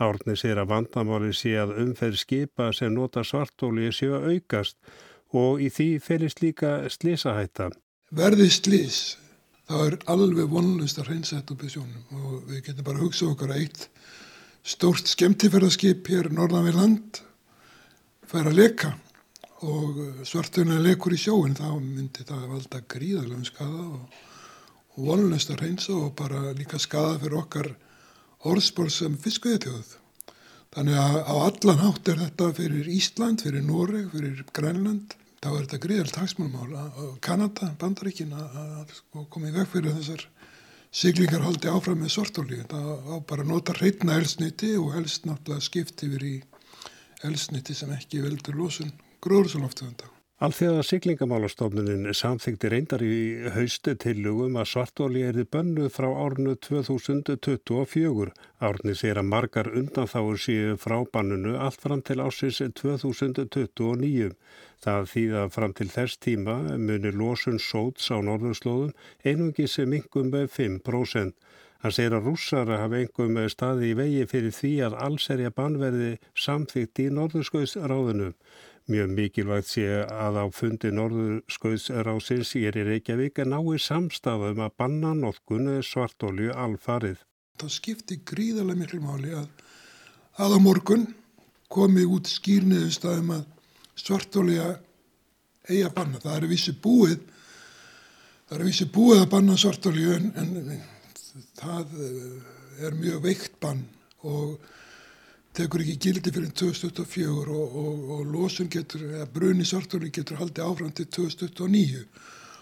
Árni 0.00 0.40
sér 0.40 0.64
að 0.64 0.72
vandamáli 0.72 1.36
sé 1.36 1.52
að 1.60 1.76
umferð 1.84 2.24
skipa 2.24 2.72
sem 2.72 2.96
nota 2.96 3.20
svartóli 3.20 3.92
séu 3.92 4.16
aukast 4.16 4.80
og 5.36 5.62
í 5.62 5.68
því 5.70 5.88
felist 6.02 6.42
líka 6.42 6.88
slísahætta. 6.90 7.70
Verði 8.10 8.48
slís, 8.50 9.00
þá 9.70 9.76
er 9.86 9.98
alveg 10.10 10.50
vonlust 10.50 10.98
að 10.98 11.12
hreinsætt 11.12 11.52
upp 11.54 11.62
í 11.62 11.70
sjónum 11.70 12.22
og 12.22 12.48
við 12.48 12.64
getum 12.66 12.86
bara 12.86 12.98
að 12.98 13.06
hugsa 13.06 13.28
okkar 13.30 13.54
að 13.54 13.62
eitt 13.64 13.86
stórt 14.66 15.08
skemmtifæraskip 15.08 16.10
hér 16.10 16.30
norðan 16.34 16.66
við 16.66 16.80
land 16.80 17.20
fær 18.30 18.50
að 18.50 18.58
leka 18.58 18.90
og 19.66 20.24
svartunlega 20.26 20.82
lekur 20.84 21.14
í 21.14 21.20
sjóin 21.20 21.56
þá 21.56 21.68
myndi 21.78 22.24
það 22.26 22.48
valda 22.50 22.82
gríðarlega 22.94 23.46
skada 23.48 23.86
og, 23.86 24.18
og 24.96 25.08
vonlust 25.10 25.52
að 25.52 25.64
hreinsa 25.64 25.96
og 25.96 26.12
bara 26.18 26.52
líka 26.56 26.80
skada 26.80 27.18
fyrir 27.20 27.40
okkar 27.42 27.72
orðspór 28.48 28.88
sem 28.92 29.16
fiskveðitjóð. 29.20 29.96
Þannig 30.70 31.00
að 31.02 31.16
á 31.26 31.34
allan 31.34 31.82
hátt 31.82 32.08
er 32.08 32.20
þetta 32.22 32.52
fyrir 32.56 32.88
Ísland, 32.94 33.42
fyrir 33.42 33.64
Noreg, 33.66 34.12
fyrir 34.14 34.44
Grænland. 34.54 35.16
Þá 35.40 35.48
er 35.48 35.60
þetta 35.64 35.78
gríðalt 35.80 36.16
hagsmálmála 36.20 36.80
og 37.00 37.12
Kanada, 37.24 37.70
bandaríkin 37.80 38.34
að 38.36 38.90
sko, 38.92 39.22
koma 39.32 39.48
í 39.48 39.54
veg 39.54 39.70
fyrir 39.72 39.94
þessar 39.96 40.26
siglingar 40.92 41.46
haldi 41.46 41.70
áfram 41.72 42.02
með 42.02 42.12
sortólíu. 42.12 42.66
Það 42.68 42.90
á 43.08 43.16
bara 43.24 43.46
að 43.46 43.52
nota 43.54 43.76
hreitna 43.78 44.18
elsniti 44.20 44.74
og 44.76 44.92
helst 44.98 45.24
náttúrulega 45.24 45.64
skipt 45.64 46.04
yfir 46.04 46.26
í 46.28 46.34
elsniti 47.24 47.72
sem 47.78 47.96
ekki 47.96 48.20
veldur 48.20 48.60
losun 48.60 48.92
gróðursaloftegunda. 49.24 50.12
Alþjóða 50.40 50.86
siglingamálastofnunin 50.88 52.14
samþykti 52.16 52.68
reyndar 52.72 53.02
í 53.04 53.16
haustu 53.52 53.92
tillugum 54.00 54.54
að 54.56 54.70
svartóli 54.70 55.24
erði 55.28 55.42
bönnuð 55.52 55.90
frá 55.92 56.06
árnu 56.08 56.54
2024. 56.64 58.32
Árni 58.64 58.94
sér 58.96 59.20
að 59.20 59.28
margar 59.34 59.68
undanþáur 59.68 60.40
séu 60.40 60.78
frá 60.80 60.96
bannunu 61.12 61.58
allt 61.60 61.84
fram 61.84 62.00
til 62.00 62.24
ásins 62.24 62.62
2029. 62.80 64.32
Það 64.80 65.12
þýða 65.12 65.44
fram 65.58 65.76
til 65.76 65.90
þess 65.92 66.16
tíma 66.24 66.56
munir 66.88 67.20
losun 67.20 67.60
sóts 67.60 68.08
á 68.08 68.16
norðurslóðum 68.24 68.96
einungi 69.20 69.68
sem 69.68 69.92
yngum 69.92 70.32
með 70.32 70.48
5%. 70.56 71.36
Hann 71.80 71.96
segir 71.96 72.16
að 72.16 72.26
rússara 72.28 72.80
hafa 72.80 73.04
engum 73.04 73.36
staði 73.52 73.92
í 73.92 74.00
vegi 74.00 74.24
fyrir 74.28 74.56
því 74.56 74.72
að 74.88 74.98
allserja 75.04 75.52
bannverði 75.52 76.10
samþykt 76.32 77.04
í 77.04 77.06
norðurskauðsráðinu. 77.20 78.32
Mjög 78.90 79.10
mikilvægt 79.14 79.68
sé 79.70 79.86
að 80.02 80.38
á 80.40 80.44
fundi 80.54 80.90
Norðurskauðsrásins 80.94 82.54
ég 82.58 82.70
er 82.70 82.78
í 82.80 82.86
Reykjavík 82.88 83.42
en 83.42 83.52
nái 83.52 83.78
samstafum 83.78 84.62
að 84.64 84.76
banna 84.80 85.12
notkunu 85.14 85.78
svartólju 85.84 86.54
alfarið. 86.56 87.20
Það 87.60 87.74
skipti 87.76 88.20
gríðarlega 88.26 88.80
miklu 88.80 89.00
máli 89.04 89.34
að, 89.36 89.48
að 90.40 90.56
á 90.56 90.58
morgun 90.64 91.06
komi 91.70 92.06
út 92.08 92.30
skýrniðustafum 92.30 93.34
að 93.36 93.44
svartólja 94.00 94.70
eigi 95.68 95.84
að 95.86 95.94
banna. 96.00 96.22
Það 96.22 96.36
er 96.38 96.48
vissi 96.50 96.74
búið, 96.74 97.20
það 98.48 98.58
er 98.58 98.66
vissi 98.66 98.88
búið 98.90 99.22
að 99.22 99.30
banna 99.36 99.58
svartólju 99.60 100.16
en, 100.16 100.30
en 100.40 100.82
það 101.60 101.96
er 102.80 102.96
mjög 102.98 103.24
veikt 103.28 103.58
bann 103.62 103.84
og 104.26 104.56
tekur 105.56 105.82
ekki 105.82 105.96
gildi 106.06 106.32
fyrir 106.34 106.52
2024 106.54 107.54
og, 107.54 107.74
og, 107.82 108.04
og 108.16 108.28
losun 108.30 108.70
getur, 108.70 109.02
eða 109.10 109.26
bruni 109.34 109.66
sartóli 109.66 110.12
getur 110.14 110.38
haldið 110.40 110.66
áfram 110.66 110.92
til 110.94 111.08
2029 111.10 112.04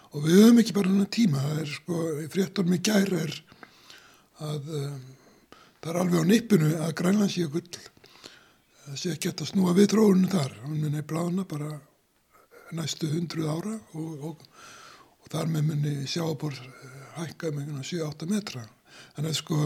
og 0.08 0.24
við 0.24 0.40
höfum 0.40 0.62
ekki 0.62 0.76
bara 0.76 0.92
hann 0.94 1.10
tíma, 1.12 1.42
það 1.44 1.60
er 1.62 1.70
sko, 1.74 2.00
fréttar 2.32 2.68
með 2.68 2.82
gæra 2.88 3.20
er 3.26 3.36
að 4.48 4.72
um, 4.80 4.98
það 5.82 5.90
er 5.92 6.00
alveg 6.02 6.24
á 6.24 6.30
nippinu 6.30 6.72
að 6.86 6.96
grænlandsjökull 7.02 7.68
það 7.76 8.98
sé 9.02 9.12
ekki 9.12 9.34
að 9.34 9.46
snúa 9.52 9.76
við 9.76 9.92
tróðunum 9.92 10.32
þar, 10.32 10.56
hann 10.64 10.80
munni 10.80 11.04
blána 11.04 11.44
bara 11.48 11.74
næstu 12.72 13.10
hundruð 13.12 13.52
ára 13.52 13.76
og, 14.00 14.24
og 14.32 15.28
þar 15.32 15.52
með 15.52 15.68
munni 15.72 15.94
sjábor 16.08 16.56
hækka 17.18 17.52
með 17.52 17.82
7-8 17.84 18.28
metra, 18.30 18.64
þannig 19.16 19.34
að 19.34 19.40
sko 19.42 19.58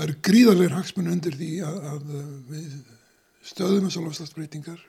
það 0.00 0.08
eru 0.08 0.20
gríðarlegar 0.24 0.78
hagsmunni 0.78 1.12
undir 1.12 1.34
því 1.36 1.50
að, 1.66 1.78
að 1.92 2.12
við 2.48 2.68
stöðum 3.44 3.88
þessar 3.88 4.06
lofslagsbreytingar 4.06 4.80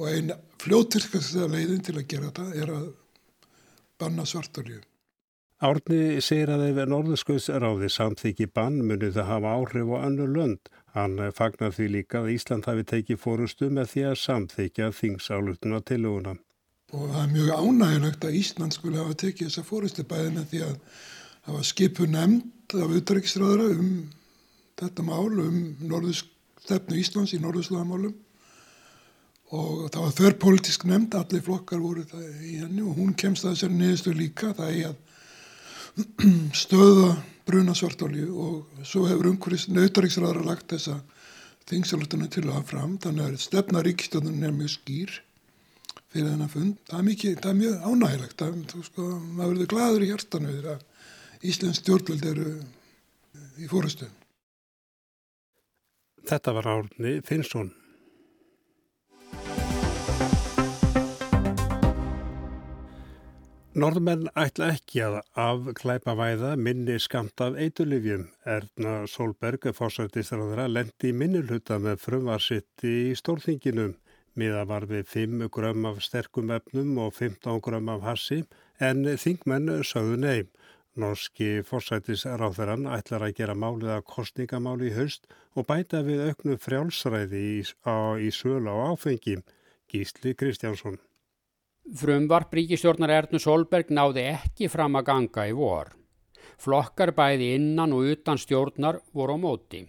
og 0.00 0.08
einn 0.10 0.32
fljóttirkast 0.58 1.36
leiðin 1.52 1.84
til 1.86 1.94
að 1.94 2.08
gera 2.10 2.30
þetta 2.30 2.62
er 2.64 2.72
að 2.74 2.88
banna 4.00 4.26
svartolju. 4.26 4.80
Árni 5.60 6.18
segir 6.24 6.50
að 6.54 6.66
ef 6.70 6.78
Norðurskauðsráði 6.88 7.90
samþykji 7.92 8.48
bann 8.56 8.80
munið 8.88 9.18
það 9.18 9.28
hafa 9.28 9.56
áhrif 9.60 9.90
á 9.92 9.96
annu 10.00 10.26
lönd. 10.26 10.70
Hann 10.96 11.18
fagnar 11.36 11.74
því 11.76 11.88
líka 11.94 12.22
að 12.22 12.30
Ísland 12.34 12.66
hafi 12.66 12.86
tekið 12.88 13.20
fórustu 13.20 13.68
með 13.70 13.92
því 13.92 14.06
að 14.08 14.22
samþykja 14.24 14.88
þingsálutuna 14.96 15.82
til 15.86 16.00
húnna. 16.08 16.38
Og 16.90 17.04
það 17.12 17.20
er 17.20 17.34
mjög 17.36 17.52
ánægilegt 17.60 18.24
að 18.26 18.38
Ísland 18.40 18.74
skulle 18.74 19.04
hafa 19.04 19.18
tekið 19.20 19.50
þessa 19.50 19.66
fórustu 19.68 20.06
bæði 20.08 20.32
með 20.38 20.48
því 20.50 20.62
að 20.66 21.04
hafa 21.50 21.68
skipu 21.68 22.08
nefnd 22.10 22.48
af 22.74 22.88
auðvitaðriksræðara 22.88 23.68
um 23.74 23.92
þetta 24.80 25.04
mál, 25.04 25.28
um 25.44 26.10
stefnu 26.60 26.98
Íslands 27.00 27.34
í 27.36 27.40
norðurslagamálum 27.42 28.14
og 29.50 29.86
það 29.90 30.02
var 30.04 30.16
þörr 30.18 30.36
politísk 30.44 30.84
nefnd, 30.86 31.16
allir 31.18 31.42
flokkar 31.42 31.80
voru 31.82 32.04
í 32.46 32.60
henni 32.60 32.84
og 32.86 32.98
hún 33.00 33.16
kemst 33.18 33.46
að 33.46 33.56
þessari 33.56 33.78
niðurstu 33.78 34.12
líka, 34.14 34.52
það 34.54 34.76
er 34.76 34.90
að 34.90 34.98
stöða 36.62 37.08
bruna 37.48 37.74
svartálju 37.74 38.28
og 38.30 38.84
svo 38.86 39.08
hefur 39.10 39.32
umhverjast 39.32 39.72
auðvitaðriksræðara 39.72 40.46
lagt 40.46 40.70
þessa 40.70 41.00
þingsalutinu 41.70 42.28
til 42.30 42.46
að 42.50 42.68
fram, 42.70 42.94
þannig 43.02 43.26
að 43.26 43.42
stefna 43.42 43.82
ríkistöðunum 43.86 44.46
er 44.46 44.54
mjög 44.54 44.72
skýr 44.76 45.16
fyrir 46.10 46.32
þennan 46.32 46.50
fund. 46.50 46.78
Það 46.88 47.00
er, 47.00 47.06
mikið, 47.06 47.34
það 47.42 47.50
er 47.50 47.58
mjög 47.58 47.84
ánægilegt, 47.86 48.36
það, 48.40 48.86
sko, 48.86 49.08
maður 49.34 49.52
verður 49.52 49.70
gladur 49.74 50.06
í 50.06 50.10
hjartanu 50.10 50.54
við 50.54 50.64
það 50.70 50.86
Íslands 51.40 51.78
stjórnvöld 51.80 52.24
eru 52.28 52.50
í 53.56 53.66
fórastu. 53.70 54.04
Þetta 56.28 56.52
var 56.52 56.66
Árni 56.68 57.12
Finnsson. 57.24 57.70
Norðmenn 63.80 64.26
ætla 64.36 64.68
ekki 64.74 65.00
að 65.06 65.16
afklæpa 65.38 66.12
væða 66.18 66.52
minni 66.60 66.98
skamt 67.00 67.40
af 67.40 67.56
eitulifjum. 67.56 68.26
Erna 68.44 69.06
Solberg, 69.08 69.64
fórsættisraðra, 69.72 70.68
lendi 70.68 71.14
minnilhuta 71.16 71.78
með 71.80 72.02
frumvarsitt 72.04 72.84
í 72.84 73.14
stórþinginum. 73.16 73.94
Miða 74.36 74.66
var 74.68 74.84
við 74.90 75.08
5 75.08 75.48
grömm 75.54 75.88
af 75.88 76.02
sterkum 76.04 76.52
efnum 76.52 76.98
og 77.00 77.14
15 77.16 77.64
grömm 77.64 77.88
af 77.94 78.04
hassi 78.04 78.42
en 78.76 79.06
þingmenn 79.16 79.80
sögðu 79.86 80.20
nefn. 80.20 80.52
Norski 80.98 81.60
forsætisráþarann 81.62 82.88
ætlar 82.90 83.22
að 83.22 83.36
gera 83.38 83.54
málið 83.54 83.92
að 83.94 84.08
kostningamáli 84.10 84.88
í 84.90 84.96
haust 84.96 85.28
og 85.54 85.68
bæta 85.68 86.00
við 86.02 86.24
auknu 86.30 86.56
frjálsræði 86.58 87.42
í, 87.52 87.60
á, 87.86 88.18
í 88.18 88.32
sölu 88.34 88.74
á 88.74 88.90
áfengi. 88.90 89.38
Gísli 89.90 90.34
Kristjánsson. 90.34 90.98
Frumvarp 91.96 92.52
ríkistjórnar 92.54 93.10
Ernu 93.10 93.38
Solberg 93.42 93.90
náði 93.94 94.26
ekki 94.34 94.68
fram 94.70 94.98
að 94.98 95.06
ganga 95.12 95.46
í 95.50 95.54
vor. 95.54 95.94
Flokkar 96.60 97.14
bæði 97.14 97.54
innan 97.56 97.94
og 97.94 98.10
utan 98.10 98.38
stjórnar 98.38 99.00
voru 99.14 99.38
á 99.38 99.42
móti. 99.46 99.86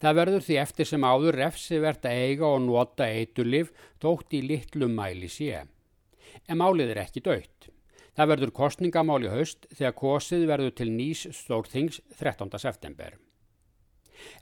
Það 0.00 0.18
verður 0.20 0.44
því 0.48 0.60
eftir 0.64 0.88
sem 0.88 1.04
áður 1.04 1.38
refsi 1.44 1.78
verðt 1.82 2.08
að 2.08 2.20
eiga 2.24 2.50
og 2.54 2.62
nota 2.64 3.08
eitulif 3.08 3.72
tótt 4.00 4.32
í 4.32 4.42
litlum 4.44 4.96
mæli 4.96 5.28
sé. 5.32 5.64
En 6.48 6.60
málið 6.60 6.94
er 6.94 7.04
ekki 7.04 7.24
dögt. 7.24 7.68
Það 8.16 8.30
verður 8.32 8.54
kostningamál 8.56 9.22
í 9.26 9.32
haust 9.32 9.66
þegar 9.74 9.96
kosið 9.98 10.46
verður 10.50 10.76
til 10.80 10.90
nýs 10.92 11.26
stórþings 11.34 12.00
13. 12.18 12.54
september. 12.58 13.18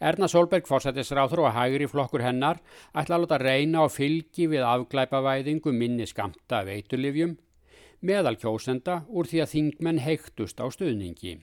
Erna 0.01 0.29
Solberg 0.29 0.69
fórsættisráþur 0.69 1.45
og 1.45 1.53
hægri 1.57 1.89
flokkur 1.91 2.25
hennar 2.25 2.63
ætla 2.97 3.19
að 3.19 3.27
láta 3.27 3.41
reyna 3.43 3.85
á 3.85 3.87
fylgi 3.93 4.49
við 4.49 4.65
afglæpavæðingu 4.65 5.73
minni 5.73 6.07
skamta 6.09 6.63
veitulifjum 6.65 7.37
meðal 8.01 8.37
kjósenda 8.41 9.03
úr 9.09 9.29
því 9.29 9.43
að 9.43 9.53
þingmenn 9.53 10.03
heiktust 10.05 10.61
á 10.61 10.67
stuðningi. 10.73 11.39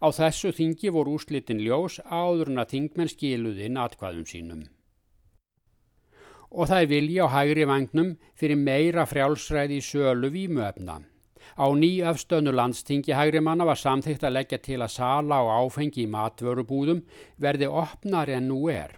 Á 0.00 0.08
þessu 0.14 0.52
þingi 0.54 0.92
voru 0.94 1.16
úslitin 1.18 1.62
ljós 1.62 2.00
áður 2.06 2.52
en 2.52 2.62
að 2.62 2.74
þingmenn 2.74 3.10
skiluðinn 3.10 3.80
atkvæðum 3.80 4.26
sínum. 4.28 4.62
Og 6.54 6.70
það 6.70 6.84
er 6.84 6.90
vilja 6.92 7.26
á 7.26 7.34
hægri 7.34 7.64
vagnum 7.66 8.12
fyrir 8.38 8.60
meira 8.60 9.06
frjálsræði 9.10 9.80
í 9.80 9.84
sölu 9.84 10.30
vímuefna. 10.30 11.00
Á 11.54 11.66
nýjafstönu 11.70 12.52
landstingi 12.54 13.14
hægri 13.14 13.40
manna 13.40 13.66
var 13.68 13.78
samþygt 13.78 14.26
að 14.26 14.36
leggja 14.38 14.58
til 14.64 14.80
að 14.82 14.94
sala 14.96 15.40
og 15.44 15.52
áfengi 15.54 16.04
í 16.04 16.10
matvörubúðum 16.10 17.04
verði 17.40 17.70
opnar 17.70 18.32
en 18.34 18.48
nú 18.50 18.66
er. 18.72 18.96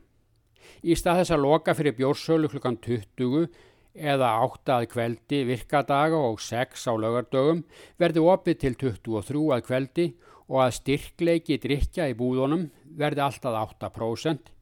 Í 0.83 0.97
stað 0.97 1.23
þess 1.23 1.35
að 1.37 1.45
loka 1.45 1.75
fyrir 1.77 1.97
bjórsölu 1.99 2.51
klukkan 2.53 2.79
20 2.83 3.49
eða 3.97 4.31
8 4.45 4.75
að 4.77 4.89
kveldi 4.93 5.43
virkadaga 5.49 6.19
og 6.29 6.41
6 6.45 6.89
á 6.89 6.93
lögardögum 7.01 7.63
verði 8.01 8.25
opið 8.25 8.59
til 8.65 8.75
23 8.83 9.45
að 9.57 9.65
kveldi 9.69 10.09
og 10.47 10.61
að 10.63 10.75
styrkleiki 10.81 11.59
drikja 11.63 12.11
í 12.11 12.17
búðunum 12.19 12.69
verði 12.97 13.25
alltaf 13.25 13.57
8% 13.81 14.53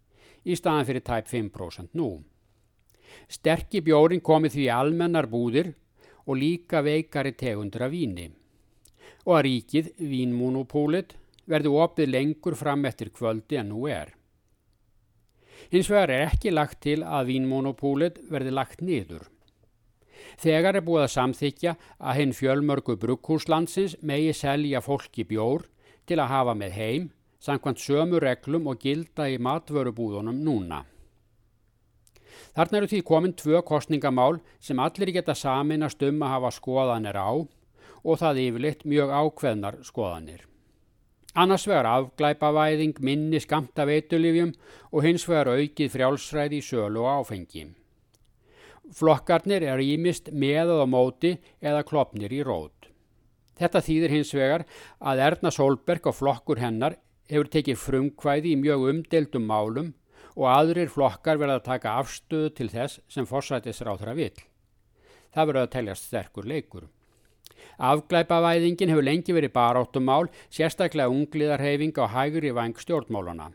í 0.45 0.57
staðan 0.57 0.87
fyrir 0.89 1.05
tæp 1.05 1.29
5% 1.31 1.99
nú. 1.99 2.23
Sterki 3.29 3.83
bjórin 3.85 4.23
komi 4.25 4.51
því 4.53 4.69
almennar 4.73 5.29
búðir 5.31 5.75
og 6.27 6.39
líka 6.41 6.83
veikari 6.85 7.35
tegundra 7.39 7.89
víni. 7.93 8.31
Og 9.25 9.39
að 9.39 9.45
ríkið, 9.49 9.91
vínmonopólit, 9.99 11.15
verði 11.49 11.73
opið 11.73 12.11
lengur 12.11 12.57
fram 12.57 12.85
eftir 12.89 13.11
kvöldi 13.13 13.61
en 13.61 13.71
nú 13.73 13.87
er. 13.89 14.15
Hins 15.73 15.89
vegar 15.91 16.13
er 16.13 16.27
ekki 16.29 16.53
lagt 16.53 16.81
til 16.85 17.03
að 17.05 17.31
vínmonopólit 17.33 18.21
verði 18.31 18.53
lagt 18.53 18.83
niður. 18.85 19.29
Þegar 20.41 20.79
er 20.79 20.85
búið 20.85 21.05
að 21.05 21.15
samþykja 21.15 21.75
að 21.99 22.19
hinn 22.19 22.33
fjölmörgu 22.35 22.97
brugghúslandsins 23.01 23.99
megi 24.03 24.33
selja 24.35 24.81
fólki 24.85 25.27
bjór 25.29 25.69
til 26.09 26.19
að 26.21 26.33
hafa 26.33 26.57
með 26.59 26.79
heim 26.79 27.13
samkvæmt 27.45 27.81
sömu 27.81 28.21
reglum 28.23 28.69
og 28.73 28.81
gilda 28.81 29.29
í 29.29 29.39
matvörubúðunum 29.39 30.41
núna. 30.45 30.83
Þarna 32.55 32.81
eru 32.81 32.91
því 32.91 33.03
komin 33.09 33.37
tvö 33.37 33.61
kostningamál 33.67 34.41
sem 34.61 34.81
allir 34.81 35.13
geta 35.15 35.35
saminast 35.35 36.03
um 36.07 36.23
að 36.23 36.35
hafa 36.37 36.51
skoðanir 36.59 37.19
á 37.19 37.31
og 38.05 38.19
það 38.21 38.43
yfirleitt 38.45 38.85
mjög 38.85 39.15
ákveðnar 39.15 39.79
skoðanir. 39.87 40.43
Annars 41.35 41.65
vegar 41.67 41.89
afglæpavæðing 41.91 43.01
minni 43.03 43.41
skamta 43.43 43.87
veitulifjum 43.89 44.53
og 44.93 45.03
hins 45.03 45.25
vegar 45.27 45.51
aukið 45.57 45.91
frjálsræði 45.97 46.61
í 46.61 46.63
sölu 46.63 47.03
og 47.03 47.25
áfengi. 47.25 47.65
Flokkarnir 48.95 49.65
er 49.67 49.83
ímist 49.83 50.31
með 50.31 50.71
og 50.77 50.87
móti 50.93 51.33
eða 51.59 51.83
klopnir 51.89 52.31
í 52.31 52.45
rót. 52.47 52.91
Þetta 53.59 53.83
þýðir 53.87 54.15
hins 54.15 54.31
vegar 54.35 54.67
að 55.01 55.25
Erna 55.27 55.51
Solberg 55.55 56.07
og 56.11 56.19
flokkur 56.21 56.63
hennar 56.63 56.99
hefur 57.31 57.51
tekið 57.51 57.81
frumkvæði 57.81 58.55
í 58.55 58.61
mjög 58.61 58.89
umdeldum 58.93 59.47
málum 59.49 59.93
og 60.35 60.49
aðrir 60.51 60.91
flokkar 60.91 61.39
verða 61.39 61.61
að 61.61 61.69
taka 61.69 61.95
afstöðu 62.01 62.51
til 62.59 62.69
þess 62.73 63.01
sem 63.11 63.27
forsætisráþra 63.29 64.15
vill. 64.19 64.37
Það 65.35 65.49
verður 65.51 65.63
að 65.63 65.73
teljast 65.75 66.09
sterkur 66.11 66.47
leikur. 66.51 66.89
Afglæpavæðingin 67.79 68.93
hefur 68.93 69.07
lengi 69.07 69.35
verið 69.35 69.55
baráttumál, 69.55 70.29
sérstaklega 70.51 71.11
ungliðarheyfing 71.11 71.97
á 71.99 72.07
hægri 72.07 72.53
vang 72.55 72.79
stjórnmálana. 72.79 73.51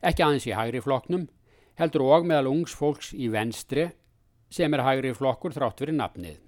Ekki 0.00 0.24
aðeins 0.24 0.48
í 0.48 0.56
hægri 0.56 0.80
flokknum, 0.84 1.26
heldur 1.76 2.06
og 2.08 2.26
meðal 2.28 2.52
ungs 2.52 2.74
fólks 2.76 3.12
í 3.12 3.28
venstri 3.32 3.90
sem 4.52 4.72
er 4.74 4.84
hægri 4.84 5.12
flokkur 5.16 5.54
þrátt 5.56 5.80
fyrir 5.80 5.96
nafnið. 5.96 6.40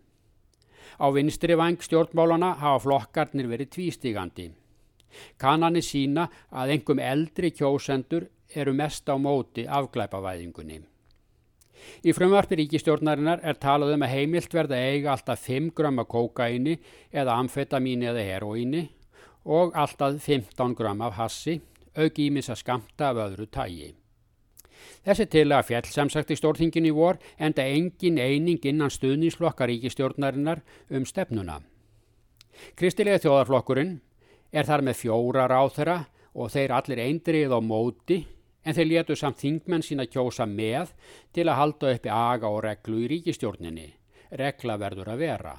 Á 1.00 1.06
vinstri 1.12 1.56
vang 1.58 1.80
stjórnmálana 1.82 2.54
hafa 2.60 2.84
flokkarnir 2.84 3.48
verið 3.50 3.72
tvístígandi. 3.76 4.52
Kannanir 5.38 5.84
sína 5.84 6.28
að 6.50 6.76
engum 6.78 7.02
eldri 7.02 7.52
kjósendur 7.54 8.28
eru 8.54 8.74
mest 8.76 9.08
á 9.10 9.16
móti 9.18 9.66
afglæpavæðingunni. 9.66 10.82
Í 12.04 12.12
frumvarpi 12.16 12.58
ríkistjórnarinnar 12.60 13.42
er 13.44 13.58
talað 13.60 13.94
um 13.96 14.04
að 14.06 14.14
heimilt 14.14 14.54
verða 14.54 14.78
eiga 14.80 15.12
alltaf 15.12 15.42
5 15.48 15.72
grömma 15.76 16.06
kókaini 16.08 16.78
eða 17.12 17.36
amfetamíni 17.42 18.08
eða 18.12 18.24
heroíni 18.24 18.86
og 19.44 19.74
alltaf 19.76 20.16
15 20.24 20.76
grömma 20.78 21.10
af 21.10 21.18
hassi, 21.18 21.58
auk 21.96 22.18
ímis 22.18 22.48
að 22.48 22.62
skamta 22.62 23.10
af 23.10 23.20
öðru 23.26 23.46
tægi. 23.52 23.92
Þessi 25.04 25.26
til 25.28 25.50
að 25.52 25.66
fjall 25.68 25.86
samsagt 25.88 26.32
í 26.32 26.38
stórþingin 26.38 26.88
í 26.88 26.94
vor 26.96 27.20
enda 27.36 27.64
engin 27.68 28.18
eining 28.20 28.64
innan 28.64 28.92
stuðnísflokkar 28.92 29.68
ríkistjórnarinnar 29.68 30.62
um 30.90 31.04
stefnuna. 31.08 31.60
Kristilega 32.78 33.20
þjóðarflokkurinn 33.20 33.98
er 34.54 34.68
þar 34.68 34.84
með 34.86 35.00
fjóra 35.02 35.48
ráþera 35.50 35.98
og 36.34 36.54
þeir 36.54 36.74
allir 36.76 37.02
eindrið 37.02 37.54
á 37.54 37.60
móti 37.62 38.20
en 38.64 38.76
þeir 38.76 38.90
letu 38.90 39.16
samt 39.18 39.42
þingmenn 39.42 39.84
sína 39.84 40.06
kjósa 40.06 40.46
með 40.48 40.94
til 41.34 41.48
að 41.48 41.58
halda 41.60 41.92
uppi 41.96 42.12
aga 42.14 42.50
og 42.50 42.62
reglu 42.64 43.02
í 43.04 43.10
ríkistjórninni. 43.12 43.90
Regla 44.38 44.78
verður 44.80 45.12
að 45.14 45.22
vera. 45.26 45.54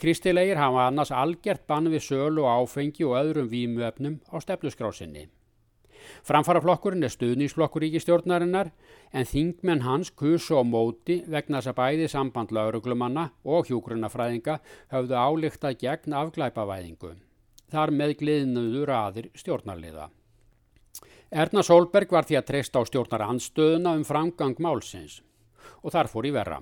Kristilegir 0.00 0.60
hafa 0.60 0.86
annars 0.86 1.10
algjört 1.16 1.66
bann 1.68 1.88
við 1.92 2.04
sölu 2.04 2.44
og 2.44 2.64
áfengi 2.68 3.06
og 3.08 3.16
öðrum 3.18 3.48
vímuöfnum 3.50 4.20
á 4.28 4.36
stefnuskrásinni. 4.44 5.26
Framfaraflokkurinn 6.24 7.04
er 7.04 7.12
stuðnísflokkur 7.12 7.84
ríkistjórnarinnar 7.84 8.70
en 9.12 9.28
þingmenn 9.28 9.84
hans 9.84 10.12
kusu 10.12 10.60
á 10.60 10.64
móti 10.64 11.20
vegna 11.28 11.60
þess 11.60 11.72
að 11.72 11.80
bæði 11.80 12.10
samband 12.12 12.52
lauruglumanna 12.56 13.30
og 13.44 13.68
hjúgrunafræðinga 13.68 14.60
höfðu 14.92 15.16
álíktað 15.16 15.80
gegn 15.84 16.16
afglæpavæðingu. 16.22 17.16
Þar 17.70 17.92
með 17.94 18.16
gliðnuður 18.22 18.90
aðir 18.96 19.30
stjórnarliða. 19.38 20.08
Erna 21.30 21.62
Solberg 21.62 22.10
var 22.10 22.26
því 22.26 22.40
að 22.40 22.46
treysta 22.48 22.82
á 22.82 22.88
stjórnaranstöðuna 22.88 23.94
um 23.94 24.06
framgang 24.06 24.58
málsins 24.58 25.20
og 25.84 25.94
þar 25.94 26.10
fór 26.10 26.26
í 26.26 26.32
verra. 26.34 26.58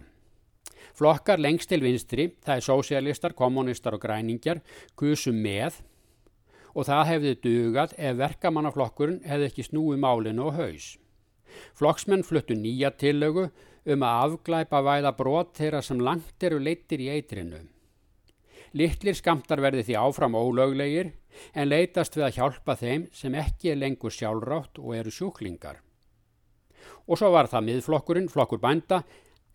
Flokkar 0.99 1.41
lengst 1.41 1.71
til 1.71 1.81
vinstri, 1.81 2.27
það 2.45 2.59
er 2.59 2.67
sósialistar, 2.67 3.35
kommunistar 3.39 3.97
og 3.97 4.03
græningjar, 4.03 4.61
kusu 4.99 5.33
með 5.33 5.81
og 6.75 6.85
það 6.85 7.09
hefði 7.13 7.35
dugað 7.47 7.95
ef 7.97 8.19
verkamannaflokkurinn 8.19 9.23
hefði 9.25 9.49
ekki 9.49 9.67
snúið 9.71 10.03
málinu 10.05 10.51
og 10.51 10.59
haus. 10.59 10.91
Flokksmenn 11.79 12.27
fluttu 12.27 12.55
nýja 12.59 12.93
tillögu 12.93 13.49
um 13.89 14.05
að 14.05 14.23
afglæpa 14.27 14.83
væða 14.85 15.15
brot 15.17 15.57
þeirra 15.57 15.81
sem 15.83 16.01
langt 16.05 16.45
eru 16.45 16.61
leittir 16.61 17.01
í 17.01 17.09
eitrinu. 17.17 17.65
Littlir 18.77 19.17
skamtar 19.17 19.63
verði 19.65 19.87
því 19.87 19.97
áfram 19.97 20.37
ólöglegir 20.37 21.13
en 21.55 21.71
leitast 21.71 22.17
við 22.17 22.27
að 22.27 22.35
hjálpa 22.39 22.77
þeim 22.77 23.07
sem 23.15 23.37
ekki 23.39 23.73
er 23.73 23.81
lengur 23.81 24.13
sjálfrátt 24.13 24.81
og 24.83 24.97
eru 24.97 25.13
sjúklingar. 25.15 25.79
Og 27.09 27.17
svo 27.17 27.31
var 27.33 27.49
það 27.49 27.69
miðflokkurinn, 27.69 28.29
flokkur 28.29 28.61
bænda, 28.61 29.03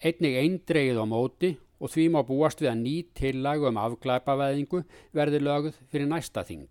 einnig 0.01 0.39
eindreið 0.41 1.01
á 1.01 1.05
móti 1.05 1.53
og 1.83 1.91
því 1.91 2.07
má 2.13 2.21
búast 2.25 2.63
við 2.63 2.71
að 2.71 2.81
ný 2.81 2.95
tillag 3.17 3.65
um 3.67 3.77
afglæpavæðingu 3.81 4.81
verði 5.13 5.41
lögð 5.43 5.77
fyrir 5.91 6.09
næsta 6.09 6.45
þing. 6.47 6.69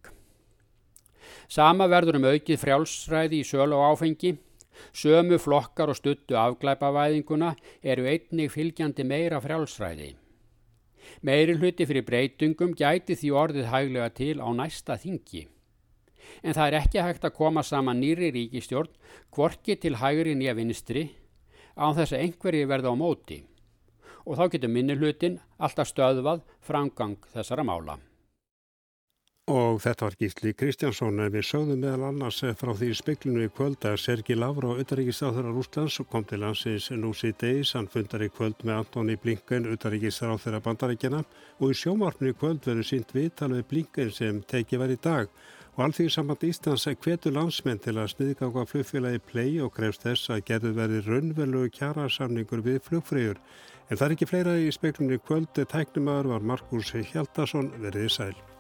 Sama 1.49 1.87
verður 1.91 2.19
um 2.19 2.31
aukið 2.33 2.61
frjálsræði 2.63 3.43
í 3.43 3.47
sölu 3.47 3.79
og 3.79 3.93
áfengi. 3.93 4.35
Sömu 4.97 5.39
flokkar 5.39 5.93
og 5.93 5.99
stuttu 5.99 6.39
afglæpavæðinguna 6.41 7.53
eru 7.83 8.09
einnig 8.09 8.51
fylgjandi 8.55 9.07
meira 9.07 9.41
frjálsræði. 9.45 10.15
Meiri 11.23 11.57
hluti 11.59 11.87
fyrir 11.89 12.07
breytungum 12.07 12.75
gæti 12.79 13.17
því 13.19 13.33
orðið 13.43 13.71
hæglega 13.73 14.11
til 14.19 14.37
á 14.43 14.49
næsta 14.55 14.99
þingi. 15.01 15.47
En 16.43 16.55
það 16.55 16.67
er 16.67 16.79
ekki 16.81 17.03
hægt 17.03 17.25
að 17.27 17.37
koma 17.39 17.63
saman 17.67 18.01
nýri 18.01 18.31
ríkistjórn, 18.35 18.93
kvorki 19.35 19.77
til 19.77 19.99
hægri 20.03 20.37
nýja 20.39 20.55
vinstri, 20.59 21.09
án 21.77 21.97
þess 21.99 22.15
að 22.15 22.25
einhverji 22.27 22.69
verða 22.71 22.95
á 22.95 22.97
móti. 22.97 23.43
Og 24.27 24.39
þá 24.39 24.45
getur 24.55 24.71
minni 24.71 24.95
hlutin 24.95 25.41
alltaf 25.59 25.91
stöðvað 25.91 26.47
framgang 26.63 27.19
þessara 27.35 27.67
mála. 27.67 27.99
Og 29.51 29.81
þetta 29.83 30.05
var 30.07 30.15
Gísli 30.21 30.53
Kristjánsson 30.55 31.17
en 31.19 31.33
við 31.35 31.43
sögðum 31.49 31.81
meðal 31.83 32.05
annars 32.13 32.37
frá 32.61 32.71
því 32.79 32.93
spiklinu 32.95 33.41
í 33.43 33.49
kvöld 33.51 33.83
að 33.83 33.97
Sergi 33.99 34.37
Lavró, 34.39 34.77
utaríkisáþurar 34.79 35.57
Úslands, 35.59 35.97
kom 36.13 36.23
til 36.23 36.39
landsins 36.45 36.87
nú 36.95 37.11
síð 37.11 37.35
degis. 37.41 37.73
Hann 37.75 37.89
fundar 37.91 38.23
í 38.23 38.29
kvöld 38.31 38.63
með 38.63 38.77
Antoni 38.77 39.17
Blinken, 39.19 39.67
utaríkisáþurar 39.75 40.63
bandaríkjana 40.63 41.25
og 41.59 41.75
í 41.75 41.75
sjómarfni 41.75 42.31
í 42.31 42.37
kvöld 42.39 42.63
verður 42.69 42.87
sínt 42.87 43.11
viðtal 43.11 43.51
við 43.57 43.67
Blinken 43.73 44.15
sem 44.15 44.39
tekið 44.47 44.85
var 44.85 44.95
í 44.95 45.01
dag. 45.09 45.35
Og 45.75 45.85
allþví 45.89 46.09
saman 46.15 46.47
Íslands 46.47 46.87
hvetur 47.03 47.35
landsmenn 47.35 47.83
til 47.83 47.97
að 47.99 48.13
sniðganga 48.15 48.67
flugfélagi 48.71 49.25
play 49.27 49.59
og 49.59 49.75
krefst 49.75 50.07
þess 50.07 50.31
að 50.31 50.47
gerðu 50.53 50.75
verið 50.79 51.11
raunverlu 51.11 51.67
kjara 51.75 52.07
samningur 52.07 52.63
við 52.63 52.79
flugfrýjur. 52.87 53.43
En 53.91 53.99
það 53.99 54.07
er 54.07 54.17
ekki 54.21 54.31
fleira 54.31 54.55
í 54.55 54.71
speiklunni 54.71 55.19
kvöld, 55.19 55.51
tæknumöður 55.59 56.37
var 56.37 56.51
Markus 56.55 56.95
Hjaldarsson 56.95 57.75
verið 57.83 58.07
í 58.07 58.17
sæl. 58.21 58.52